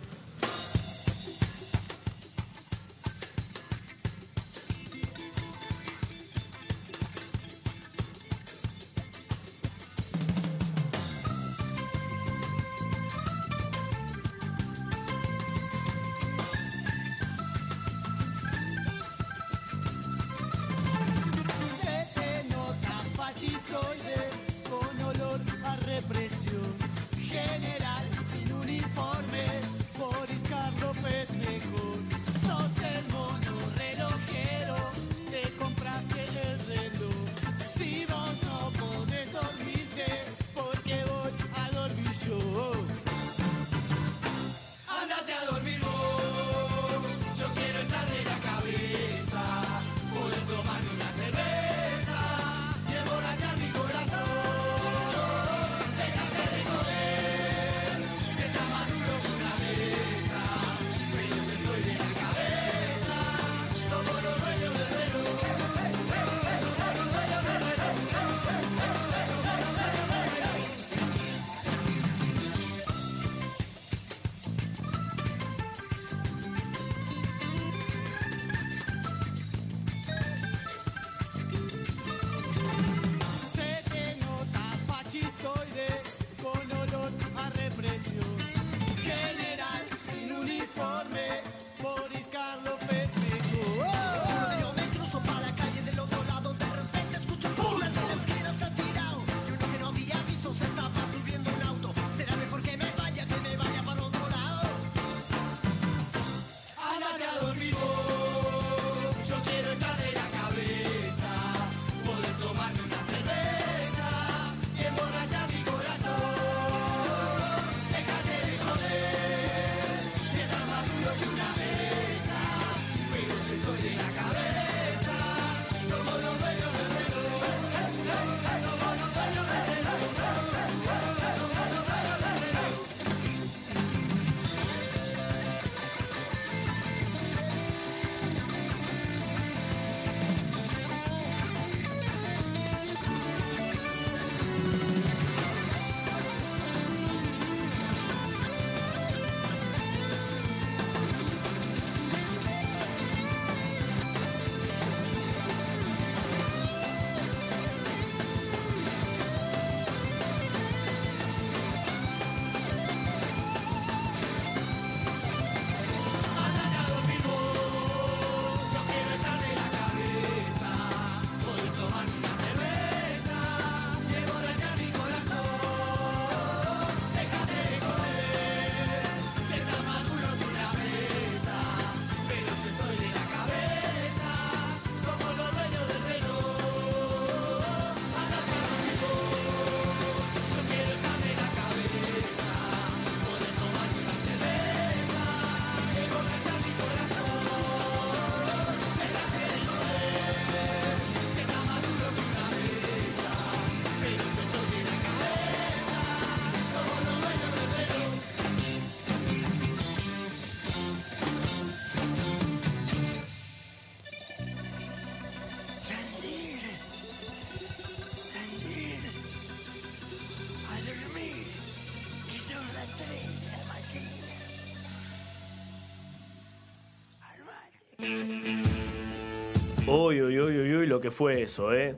Uy, 230.14 230.22
uy, 230.22 230.40
uy, 230.40 230.60
uy, 230.60 230.76
uy, 230.76 230.86
lo 230.86 231.02
que 231.02 231.10
fue 231.10 231.42
eso, 231.42 231.74
¿eh? 231.74 231.96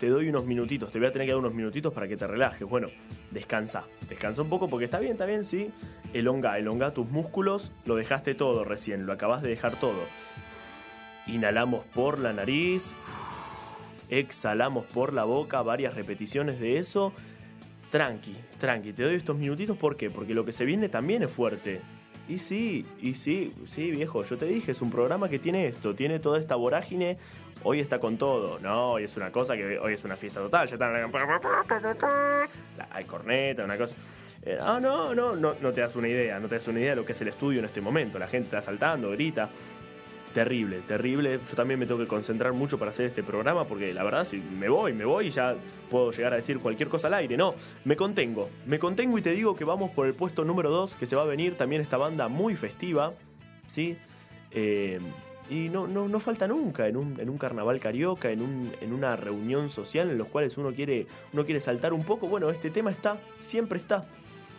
Te 0.00 0.08
doy 0.08 0.30
unos 0.30 0.46
minutitos, 0.46 0.90
te 0.90 0.98
voy 0.98 1.08
a 1.08 1.12
tener 1.12 1.26
que 1.26 1.32
dar 1.32 1.38
unos 1.38 1.52
minutitos 1.52 1.92
para 1.92 2.08
que 2.08 2.16
te 2.16 2.26
relajes. 2.26 2.66
Bueno, 2.66 2.88
descansa, 3.30 3.84
descansa 4.08 4.40
un 4.40 4.48
poco 4.48 4.70
porque 4.70 4.86
está 4.86 4.98
bien, 4.98 5.12
está 5.12 5.26
bien, 5.26 5.44
sí. 5.44 5.70
Elonga, 6.14 6.58
elonga 6.58 6.92
tus 6.92 7.06
músculos, 7.10 7.72
lo 7.84 7.94
dejaste 7.94 8.34
todo 8.34 8.64
recién, 8.64 9.04
lo 9.04 9.12
acabas 9.12 9.42
de 9.42 9.50
dejar 9.50 9.72
todo. 9.76 10.00
Inhalamos 11.26 11.84
por 11.94 12.20
la 12.20 12.32
nariz, 12.32 12.92
exhalamos 14.08 14.86
por 14.86 15.12
la 15.12 15.24
boca, 15.24 15.60
varias 15.60 15.94
repeticiones 15.94 16.58
de 16.58 16.78
eso. 16.78 17.12
Tranqui, 17.90 18.34
tranqui, 18.58 18.94
te 18.94 19.02
doy 19.02 19.16
estos 19.16 19.36
minutitos, 19.36 19.76
¿por 19.76 19.98
qué? 19.98 20.08
Porque 20.08 20.32
lo 20.32 20.46
que 20.46 20.52
se 20.52 20.64
viene 20.64 20.88
también 20.88 21.22
es 21.22 21.28
fuerte. 21.28 21.82
Y 22.28 22.38
sí, 22.38 22.84
y 23.00 23.14
sí, 23.14 23.52
sí, 23.66 23.90
viejo, 23.92 24.24
yo 24.24 24.36
te 24.36 24.46
dije, 24.46 24.72
es 24.72 24.82
un 24.82 24.90
programa 24.90 25.28
que 25.28 25.38
tiene 25.38 25.66
esto, 25.68 25.94
tiene 25.94 26.18
toda 26.18 26.38
esta 26.40 26.56
vorágine, 26.56 27.18
hoy 27.62 27.78
está 27.78 28.00
con 28.00 28.16
todo, 28.18 28.58
¿no? 28.58 28.92
Hoy 28.92 29.04
es 29.04 29.16
una 29.16 29.30
cosa 29.30 29.54
que 29.56 29.78
hoy 29.78 29.94
es 29.94 30.04
una 30.04 30.16
fiesta 30.16 30.40
total, 30.40 30.66
ya 30.66 30.74
están... 30.74 30.92
La- 32.76 32.88
Hay 32.90 33.04
corneta, 33.04 33.64
una 33.64 33.78
cosa... 33.78 33.94
Eh, 34.42 34.58
ah, 34.60 34.78
no, 34.80 35.14
no, 35.14 35.34
no, 35.36 35.54
no 35.60 35.72
te 35.72 35.80
das 35.80 35.94
una 35.96 36.08
idea, 36.08 36.38
no 36.40 36.48
te 36.48 36.56
das 36.56 36.66
una 36.68 36.78
idea 36.80 36.90
de 36.90 36.96
lo 36.96 37.04
que 37.04 37.12
es 37.12 37.20
el 37.20 37.28
estudio 37.28 37.60
en 37.60 37.64
este 37.64 37.80
momento, 37.80 38.18
la 38.18 38.28
gente 38.28 38.44
está 38.46 38.62
saltando, 38.62 39.10
grita. 39.10 39.48
Terrible, 40.36 40.80
terrible. 40.80 41.40
Yo 41.48 41.56
también 41.56 41.80
me 41.80 41.86
tengo 41.86 41.98
que 41.98 42.06
concentrar 42.06 42.52
mucho 42.52 42.78
para 42.78 42.90
hacer 42.90 43.06
este 43.06 43.22
programa 43.22 43.64
porque 43.64 43.94
la 43.94 44.04
verdad, 44.04 44.26
si 44.26 44.36
me 44.36 44.68
voy, 44.68 44.92
me 44.92 45.06
voy 45.06 45.28
y 45.28 45.30
ya 45.30 45.56
puedo 45.88 46.10
llegar 46.10 46.34
a 46.34 46.36
decir 46.36 46.58
cualquier 46.58 46.90
cosa 46.90 47.06
al 47.06 47.14
aire. 47.14 47.38
No, 47.38 47.54
me 47.86 47.96
contengo. 47.96 48.50
Me 48.66 48.78
contengo 48.78 49.16
y 49.16 49.22
te 49.22 49.30
digo 49.30 49.56
que 49.56 49.64
vamos 49.64 49.92
por 49.92 50.06
el 50.06 50.12
puesto 50.12 50.44
número 50.44 50.70
2, 50.70 50.96
que 50.96 51.06
se 51.06 51.16
va 51.16 51.22
a 51.22 51.24
venir 51.24 51.54
también 51.56 51.80
esta 51.80 51.96
banda 51.96 52.28
muy 52.28 52.54
festiva, 52.54 53.14
¿sí? 53.66 53.96
Eh, 54.50 54.98
y 55.48 55.70
no, 55.70 55.86
no, 55.86 56.06
no 56.06 56.20
falta 56.20 56.46
nunca 56.46 56.86
en 56.86 56.98
un, 56.98 57.18
en 57.18 57.30
un 57.30 57.38
carnaval 57.38 57.80
carioca, 57.80 58.28
en, 58.30 58.42
un, 58.42 58.70
en 58.82 58.92
una 58.92 59.16
reunión 59.16 59.70
social 59.70 60.10
en 60.10 60.18
los 60.18 60.28
cuales 60.28 60.58
uno 60.58 60.74
quiere, 60.74 61.06
uno 61.32 61.46
quiere 61.46 61.62
saltar 61.62 61.94
un 61.94 62.04
poco. 62.04 62.28
Bueno, 62.28 62.50
este 62.50 62.68
tema 62.68 62.90
está, 62.90 63.16
siempre 63.40 63.78
está. 63.78 64.06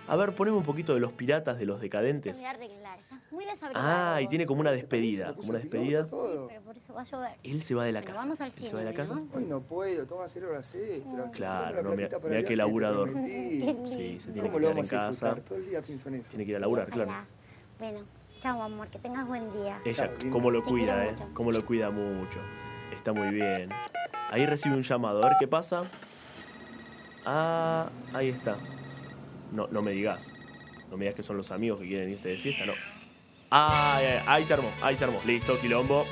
A 0.09 0.15
ver, 0.15 0.33
ponemos 0.33 0.59
un 0.59 0.65
poquito 0.65 0.93
de 0.93 1.01
los 1.01 1.11
piratas, 1.11 1.57
de 1.57 1.65
los 1.65 1.81
decadentes. 1.81 2.37
Voy 2.37 2.45
a 2.45 2.51
arreglar. 2.51 2.99
Estás 2.99 3.19
muy 3.29 3.43
desabrigado. 3.43 3.87
Ah, 4.15 4.21
y 4.21 4.27
tiene 4.27 4.45
como 4.45 4.61
una 4.61 4.71
despedida. 4.71 5.33
Como 5.33 5.49
una 5.49 5.59
despedida. 5.59 6.07
Pero 6.07 6.61
por 6.65 6.77
eso 6.77 6.93
va 6.93 7.01
a 7.01 7.03
llover. 7.03 7.31
Él 7.43 7.61
se 7.61 7.75
va 7.75 7.83
de 7.83 7.91
la 7.91 8.01
casa. 8.01 8.15
vamos 8.15 8.39
al 8.39 8.47
Él 8.47 8.53
cine, 8.53 8.69
se 8.69 8.75
va 8.75 8.79
de 8.79 8.85
la 8.85 8.93
casa. 8.93 9.15
¿no? 9.15 9.27
Hoy 9.33 9.43
no 9.43 9.59
puedo, 9.59 10.07
que 10.07 10.23
hacer 10.23 10.45
horas 10.45 10.73
extras. 10.75 11.31
Claro, 11.31 11.83
no, 11.83 11.89
mirá 11.91 12.09
el 12.23 12.45
qué 12.45 12.55
laburador. 12.55 13.11
Sí, 13.13 14.17
se 14.19 14.31
tiene 14.31 14.47
¿Cómo 14.47 14.59
que 14.59 14.65
quedar 14.65 14.77
en 14.77 14.87
casa. 14.87 15.09
disfrutar? 15.09 15.41
Todo 15.41 15.57
el 15.57 15.69
día 15.69 15.81
pienso 15.81 16.07
en 16.07 16.15
eso. 16.15 16.29
Tiene 16.29 16.45
que 16.45 16.51
ir 16.51 16.57
a 16.57 16.59
laburar, 16.61 16.89
claro. 16.89 17.11
Bueno, 17.77 17.99
chao 18.39 18.61
amor, 18.61 18.87
que 18.87 18.99
tengas 18.99 19.27
buen 19.27 19.51
día. 19.51 19.81
Ella, 19.83 20.09
cómo 20.31 20.51
lo 20.51 20.63
cuida, 20.63 21.05
¿eh? 21.05 21.15
Cómo 21.33 21.51
lo 21.51 21.65
cuida 21.65 21.89
mucho. 21.91 22.39
Está 22.93 23.11
muy 23.11 23.29
bien. 23.29 23.69
Ahí 24.29 24.45
recibe 24.45 24.75
un 24.75 24.83
llamado. 24.83 25.21
A 25.23 25.27
ver 25.29 25.37
qué 25.37 25.47
pasa. 25.47 25.83
Ah, 27.25 27.89
ahí 28.13 28.29
está. 28.29 28.57
No, 29.51 29.67
no 29.67 29.81
me 29.81 29.91
digas. 29.91 30.31
No 30.89 30.97
me 30.97 31.05
digas 31.05 31.15
que 31.15 31.23
son 31.23 31.37
los 31.37 31.51
amigos 31.51 31.79
que 31.79 31.87
quieren 31.87 32.09
irse 32.09 32.29
de 32.29 32.37
fiesta, 32.37 32.65
no. 32.65 32.73
Ah, 33.51 33.99
ahí, 34.25 34.43
se 34.43 34.53
armó, 34.53 34.69
ahí 34.81 34.95
se 34.95 35.05
armó. 35.05 35.19
Listo, 35.25 35.59
quilombo. 35.59 36.05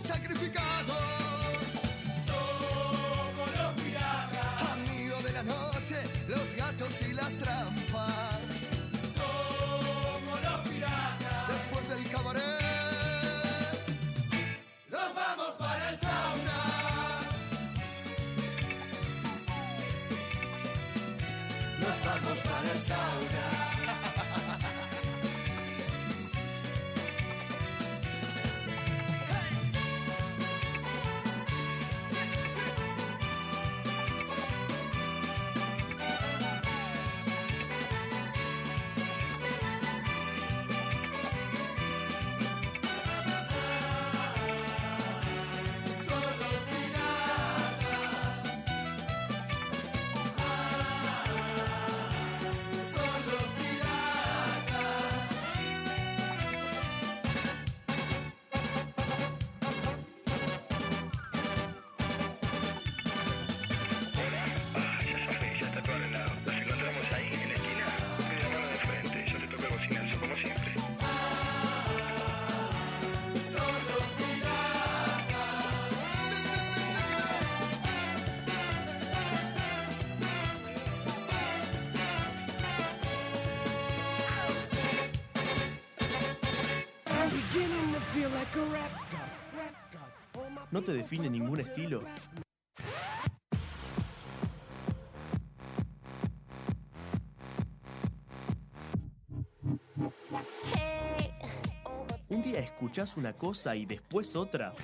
Sacrificado. 0.00 0.94
Somos 2.26 3.50
los 3.58 3.82
piratas, 3.82 4.70
amigos 4.72 5.24
de 5.24 5.32
la 5.32 5.42
noche, 5.42 5.96
los 6.28 6.54
gatos 6.54 7.02
y 7.08 7.12
las 7.12 7.32
trampas. 7.34 8.40
Somos 9.18 10.42
los 10.42 10.68
piratas. 10.68 11.48
Después 11.48 11.88
del 11.88 12.10
cabaret, 12.10 12.42
nos 14.90 15.14
vamos 15.14 15.52
para 15.58 15.90
el 15.90 15.98
sauna. 15.98 16.60
Nos 21.80 22.04
vamos 22.04 22.38
para 22.42 22.72
el 22.72 22.80
sauna. 22.80 23.63
Te 90.84 90.92
define 90.92 91.30
ningún 91.30 91.60
estilo? 91.60 92.02
Un 102.28 102.42
día 102.42 102.58
escuchás 102.60 103.16
una 103.16 103.32
cosa 103.32 103.74
y 103.76 103.86
después 103.86 104.36
otra. 104.36 104.74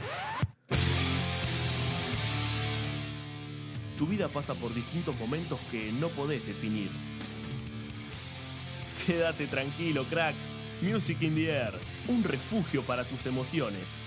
Tu 3.98 4.06
vida 4.06 4.28
pasa 4.28 4.54
por 4.54 4.72
distintos 4.72 5.18
momentos 5.20 5.60
que 5.70 5.92
no 5.92 6.08
podés 6.08 6.46
definir. 6.46 6.90
Quédate 9.06 9.46
tranquilo, 9.46 10.04
crack. 10.04 10.34
Music 10.80 11.20
in 11.20 11.34
the 11.34 11.50
Air, 11.50 11.74
un 12.08 12.24
refugio 12.24 12.80
para 12.82 13.04
tus 13.04 13.26
emociones. 13.26 14.00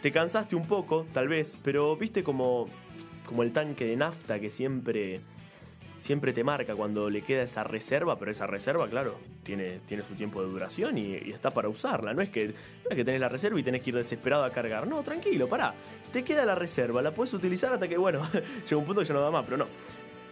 Te 0.03 0.11
cansaste 0.11 0.55
un 0.55 0.67
poco, 0.67 1.07
tal 1.13 1.27
vez, 1.27 1.57
pero 1.63 1.95
viste 1.97 2.23
como, 2.23 2.69
como 3.25 3.41
el 3.41 3.51
tanque 3.51 3.85
de 3.85 3.95
nafta 3.95 4.39
que 4.39 4.51
siempre 4.51 5.19
siempre 5.97 6.31
te 6.31 6.43
marca 6.43 6.75
cuando 6.75 7.09
le 7.09 7.21
queda 7.21 7.41
esa 7.41 7.63
reserva, 7.63 8.17
pero 8.17 8.31
esa 8.31 8.47
reserva, 8.47 8.87
claro, 8.87 9.19
tiene, 9.43 9.81
tiene 9.85 10.03
su 10.03 10.13
tiempo 10.13 10.41
de 10.41 10.47
duración 10.47 10.97
y, 10.97 11.15
está 11.15 11.51
para 11.51 11.67
usarla. 11.67 12.13
No 12.13 12.21
es, 12.21 12.29
que, 12.29 12.45
es 12.45 12.95
que 12.95 13.03
tenés 13.03 13.19
la 13.19 13.27
reserva 13.27 13.59
y 13.59 13.63
tenés 13.63 13.83
que 13.83 13.89
ir 13.89 13.95
desesperado 13.95 14.43
a 14.43 14.51
cargar. 14.51 14.87
No, 14.87 15.03
tranquilo, 15.03 15.49
pará. 15.49 15.73
Te 16.13 16.23
queda 16.23 16.45
la 16.45 16.55
reserva, 16.55 17.01
la 17.01 17.11
puedes 17.11 17.33
utilizar 17.33 17.73
hasta 17.73 17.87
que, 17.87 17.97
bueno, 17.97 18.27
llega 18.63 18.77
un 18.77 18.85
punto 18.85 19.01
que 19.01 19.07
ya 19.07 19.13
no 19.13 19.21
da 19.21 19.31
más, 19.31 19.43
pero 19.43 19.57
no. 19.57 19.65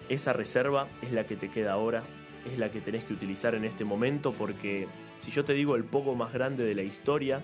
Esa 0.07 0.33
reserva 0.33 0.87
es 1.01 1.11
la 1.11 1.25
que 1.25 1.35
te 1.35 1.49
queda 1.49 1.73
ahora, 1.73 2.03
es 2.49 2.57
la 2.57 2.69
que 2.69 2.79
tenés 2.79 3.03
que 3.03 3.13
utilizar 3.13 3.55
en 3.55 3.65
este 3.65 3.83
momento, 3.83 4.33
porque 4.33 4.87
si 5.21 5.31
yo 5.31 5.43
te 5.43 5.53
digo 5.53 5.75
el 5.75 5.83
poco 5.83 6.13
más 6.13 6.31
grande 6.31 6.63
de 6.63 6.75
la 6.75 6.83
historia, 6.83 7.41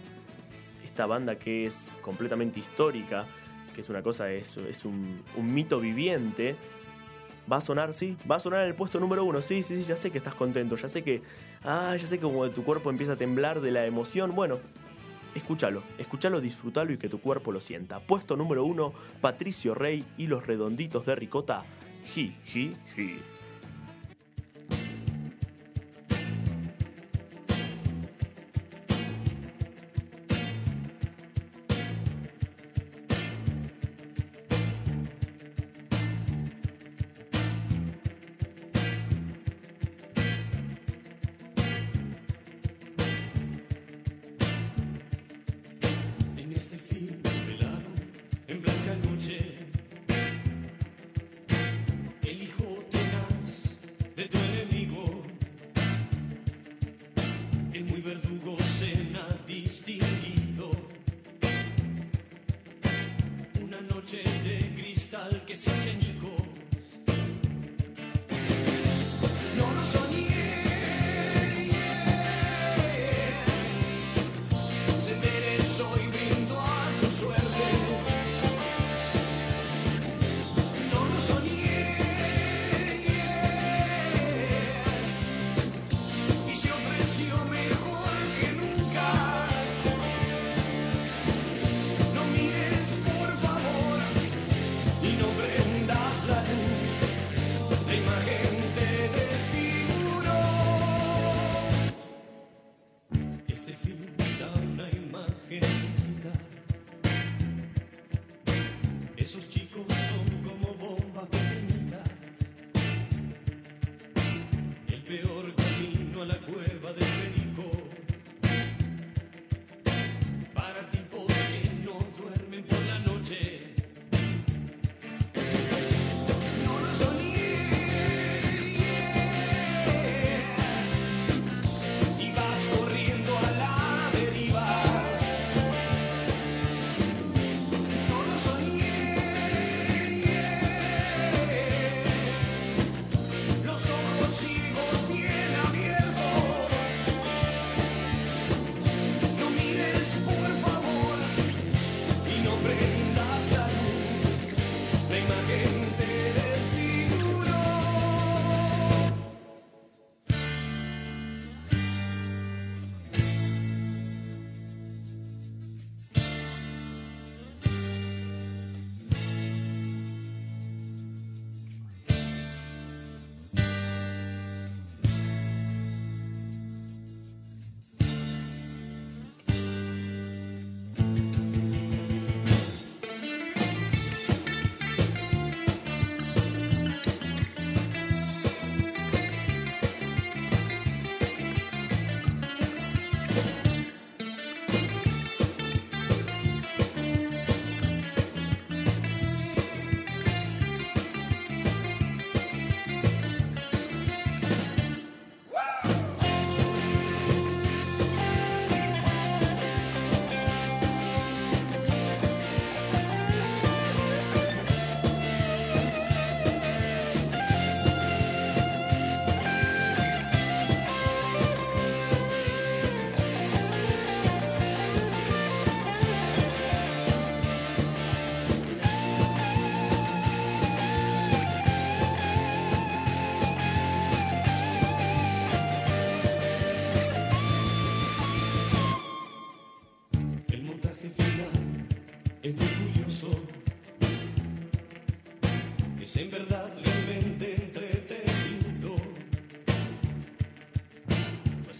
esta 0.85 1.07
banda 1.07 1.37
que 1.37 1.65
es 1.65 1.89
completamente 2.01 2.59
histórica, 2.59 3.25
que 3.73 3.81
es 3.81 3.89
una 3.89 4.03
cosa, 4.03 4.31
es, 4.31 4.57
es 4.57 4.85
un 4.85 5.23
mito 5.39 5.79
viviente, 5.79 6.55
va 7.49 7.57
a 7.57 7.61
sonar, 7.61 7.93
sí, 7.93 8.17
va 8.29 8.37
a 8.37 8.39
sonar 8.39 8.61
en 8.61 8.67
el 8.67 8.75
puesto 8.75 8.99
número 8.99 9.23
uno, 9.23 9.41
sí, 9.41 9.63
sí, 9.63 9.77
sí, 9.77 9.85
ya 9.87 9.95
sé 9.95 10.11
que 10.11 10.17
estás 10.17 10.35
contento, 10.35 10.75
ya 10.75 10.89
sé 10.89 11.03
que, 11.03 11.21
ah, 11.63 11.95
ya 11.95 12.07
sé 12.07 12.17
que 12.17 12.23
como 12.23 12.49
tu 12.49 12.63
cuerpo 12.63 12.89
empieza 12.89 13.13
a 13.13 13.15
temblar 13.15 13.61
de 13.61 13.71
la 13.71 13.85
emoción, 13.85 14.35
bueno, 14.35 14.59
escúchalo, 15.35 15.83
escúchalo, 15.97 16.41
disfrútalo 16.41 16.91
y 16.93 16.97
que 16.97 17.09
tu 17.09 17.19
cuerpo 17.19 17.51
lo 17.51 17.61
sienta. 17.61 17.99
Puesto 17.99 18.35
número 18.35 18.63
uno, 18.63 18.93
Patricio 19.21 19.73
Rey 19.73 20.03
y 20.17 20.27
los 20.27 20.45
redonditos 20.45 21.05
de 21.05 21.15
ricota, 21.15 21.63
ji, 22.13 22.35
ji, 22.45 22.73
ji. 22.95 23.19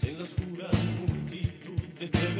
en 0.04 0.18
la 0.18 0.24
oscura 0.24 0.68
multitud 1.06 1.78
de 2.00 2.31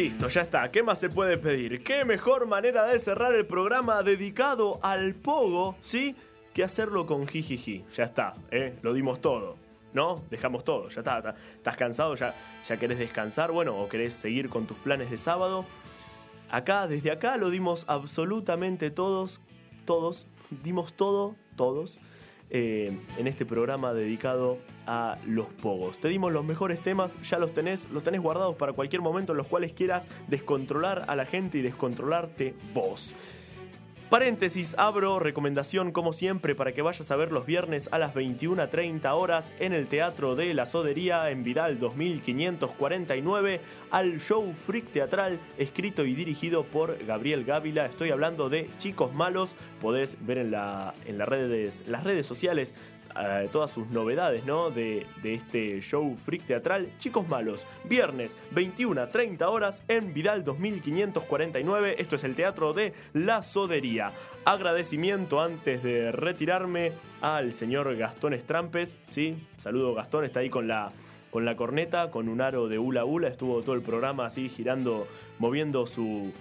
Listo, 0.00 0.28
ya 0.28 0.42
está. 0.42 0.70
¿Qué 0.70 0.84
más 0.84 1.00
se 1.00 1.08
puede 1.08 1.38
pedir? 1.38 1.82
¿Qué 1.82 2.04
mejor 2.04 2.46
manera 2.46 2.86
de 2.86 3.00
cerrar 3.00 3.34
el 3.34 3.46
programa 3.46 4.00
dedicado 4.04 4.78
al 4.80 5.16
pogo, 5.16 5.74
sí? 5.82 6.14
Que 6.54 6.62
hacerlo 6.62 7.04
con 7.04 7.26
jijiji. 7.26 7.84
Ya 7.96 8.04
está, 8.04 8.30
¿eh? 8.52 8.78
Lo 8.82 8.94
dimos 8.94 9.20
todo. 9.20 9.56
¿No? 9.92 10.22
Dejamos 10.30 10.62
todo, 10.62 10.88
ya 10.88 11.00
está. 11.00 11.18
está. 11.18 11.34
¿Estás 11.56 11.76
cansado? 11.76 12.14
¿Ya, 12.14 12.32
¿Ya 12.68 12.76
querés 12.76 13.00
descansar? 13.00 13.50
Bueno, 13.50 13.76
o 13.76 13.88
querés 13.88 14.12
seguir 14.12 14.48
con 14.48 14.68
tus 14.68 14.76
planes 14.76 15.10
de 15.10 15.18
sábado. 15.18 15.64
Acá, 16.48 16.86
desde 16.86 17.10
acá, 17.10 17.36
lo 17.36 17.50
dimos 17.50 17.84
absolutamente 17.88 18.92
todos. 18.92 19.40
Todos. 19.84 20.28
Dimos 20.62 20.92
todo, 20.92 21.34
todos. 21.56 21.98
Eh, 22.50 22.96
en 23.18 23.26
este 23.26 23.44
programa 23.44 23.92
dedicado 23.92 24.58
a 24.86 25.18
los 25.26 25.46
pogos. 25.46 25.98
Te 25.98 26.08
dimos 26.08 26.32
los 26.32 26.44
mejores 26.44 26.80
temas, 26.80 27.16
ya 27.22 27.38
los 27.38 27.52
tenés, 27.52 27.88
los 27.90 28.02
tenés 28.02 28.20
guardados 28.20 28.56
para 28.56 28.72
cualquier 28.72 29.02
momento 29.02 29.32
en 29.32 29.38
los 29.38 29.46
cuales 29.46 29.72
quieras 29.72 30.08
descontrolar 30.28 31.04
a 31.08 31.16
la 31.16 31.26
gente 31.26 31.58
y 31.58 31.62
descontrolarte 31.62 32.54
vos. 32.72 33.14
Paréntesis, 34.10 34.74
abro 34.78 35.18
recomendación 35.18 35.92
como 35.92 36.14
siempre 36.14 36.54
para 36.54 36.72
que 36.72 36.80
vayas 36.80 37.10
a 37.10 37.16
ver 37.16 37.30
los 37.30 37.44
viernes 37.44 37.90
a 37.92 37.98
las 37.98 38.14
21.30 38.14 39.14
horas 39.14 39.52
en 39.58 39.74
el 39.74 39.86
Teatro 39.86 40.34
de 40.34 40.54
la 40.54 40.64
Sodería 40.64 41.28
en 41.28 41.44
Vidal 41.44 41.78
2549 41.78 43.60
al 43.90 44.18
show 44.18 44.50
Freak 44.54 44.92
Teatral 44.92 45.38
escrito 45.58 46.06
y 46.06 46.14
dirigido 46.14 46.64
por 46.64 47.04
Gabriel 47.04 47.44
Gávila. 47.44 47.84
Estoy 47.84 48.10
hablando 48.10 48.48
de 48.48 48.70
Chicos 48.78 49.12
Malos, 49.12 49.54
podés 49.78 50.16
ver 50.24 50.38
en, 50.38 50.52
la, 50.52 50.94
en 51.04 51.18
redes, 51.18 51.84
las 51.86 52.02
redes 52.02 52.24
sociales 52.24 52.74
eh, 53.16 53.48
todas 53.50 53.70
sus 53.70 53.88
novedades 53.88 54.44
¿no? 54.44 54.70
de, 54.70 55.06
de 55.22 55.34
este 55.34 55.80
show 55.80 56.16
freak 56.16 56.42
teatral 56.42 56.88
Chicos 56.98 57.28
Malos, 57.28 57.66
viernes 57.84 58.36
21 58.52 59.00
a 59.00 59.08
30 59.08 59.48
horas 59.48 59.82
en 59.88 60.12
Vidal 60.14 60.44
2549. 60.44 61.96
Esto 61.98 62.16
es 62.16 62.24
el 62.24 62.36
Teatro 62.36 62.72
de 62.72 62.92
la 63.12 63.42
Sodería. 63.42 64.12
Agradecimiento 64.44 65.40
antes 65.40 65.82
de 65.82 66.12
retirarme 66.12 66.92
al 67.20 67.52
señor 67.52 67.96
Gastón 67.96 68.34
Estrampes. 68.34 68.96
¿sí? 69.10 69.36
Saludo 69.58 69.94
Gastón, 69.94 70.24
está 70.24 70.40
ahí 70.40 70.50
con 70.50 70.68
la, 70.68 70.90
con 71.30 71.44
la 71.44 71.56
corneta, 71.56 72.10
con 72.10 72.28
un 72.28 72.40
aro 72.40 72.68
de 72.68 72.78
hula 72.78 73.04
hula. 73.04 73.28
Estuvo 73.28 73.62
todo 73.62 73.74
el 73.74 73.82
programa 73.82 74.26
así 74.26 74.48
girando, 74.48 75.06
moviendo 75.38 75.86
su, 75.86 76.32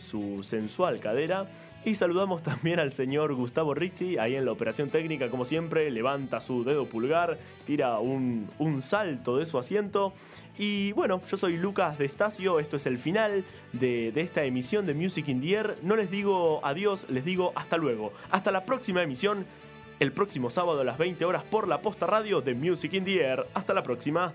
su 0.00 0.42
sensual 0.42 1.00
cadera. 1.00 1.46
Y 1.84 1.94
saludamos 1.94 2.42
también 2.44 2.80
al 2.80 2.92
señor 2.92 3.34
Gustavo 3.34 3.74
Ricci, 3.74 4.18
ahí 4.18 4.36
en 4.36 4.44
la 4.44 4.52
operación 4.52 4.90
técnica, 4.90 5.30
como 5.30 5.44
siempre, 5.44 5.90
levanta 5.90 6.40
su 6.40 6.64
dedo 6.64 6.86
pulgar, 6.86 7.38
tira 7.66 7.98
un, 7.98 8.46
un 8.58 8.82
salto 8.82 9.36
de 9.36 9.46
su 9.46 9.58
asiento. 9.58 10.12
Y 10.58 10.92
bueno, 10.92 11.20
yo 11.30 11.36
soy 11.36 11.56
Lucas 11.56 11.98
de 11.98 12.04
Estacio, 12.04 12.60
esto 12.60 12.76
es 12.76 12.86
el 12.86 12.98
final 12.98 13.44
de, 13.72 14.12
de 14.12 14.20
esta 14.20 14.44
emisión 14.44 14.84
de 14.84 14.94
Music 14.94 15.28
in 15.28 15.40
the 15.40 15.52
Air. 15.52 15.74
No 15.82 15.96
les 15.96 16.10
digo 16.10 16.60
adiós, 16.64 17.06
les 17.08 17.24
digo 17.24 17.52
hasta 17.54 17.76
luego. 17.76 18.12
Hasta 18.30 18.50
la 18.50 18.64
próxima 18.64 19.02
emisión, 19.02 19.46
el 20.00 20.12
próximo 20.12 20.50
sábado 20.50 20.80
a 20.80 20.84
las 20.84 20.98
20 20.98 21.24
horas 21.24 21.44
por 21.44 21.68
la 21.68 21.80
posta 21.80 22.06
radio 22.06 22.40
de 22.40 22.54
Music 22.54 22.94
in 22.94 23.04
the 23.04 23.20
Air. 23.22 23.46
Hasta 23.54 23.74
la 23.74 23.82
próxima. 23.82 24.32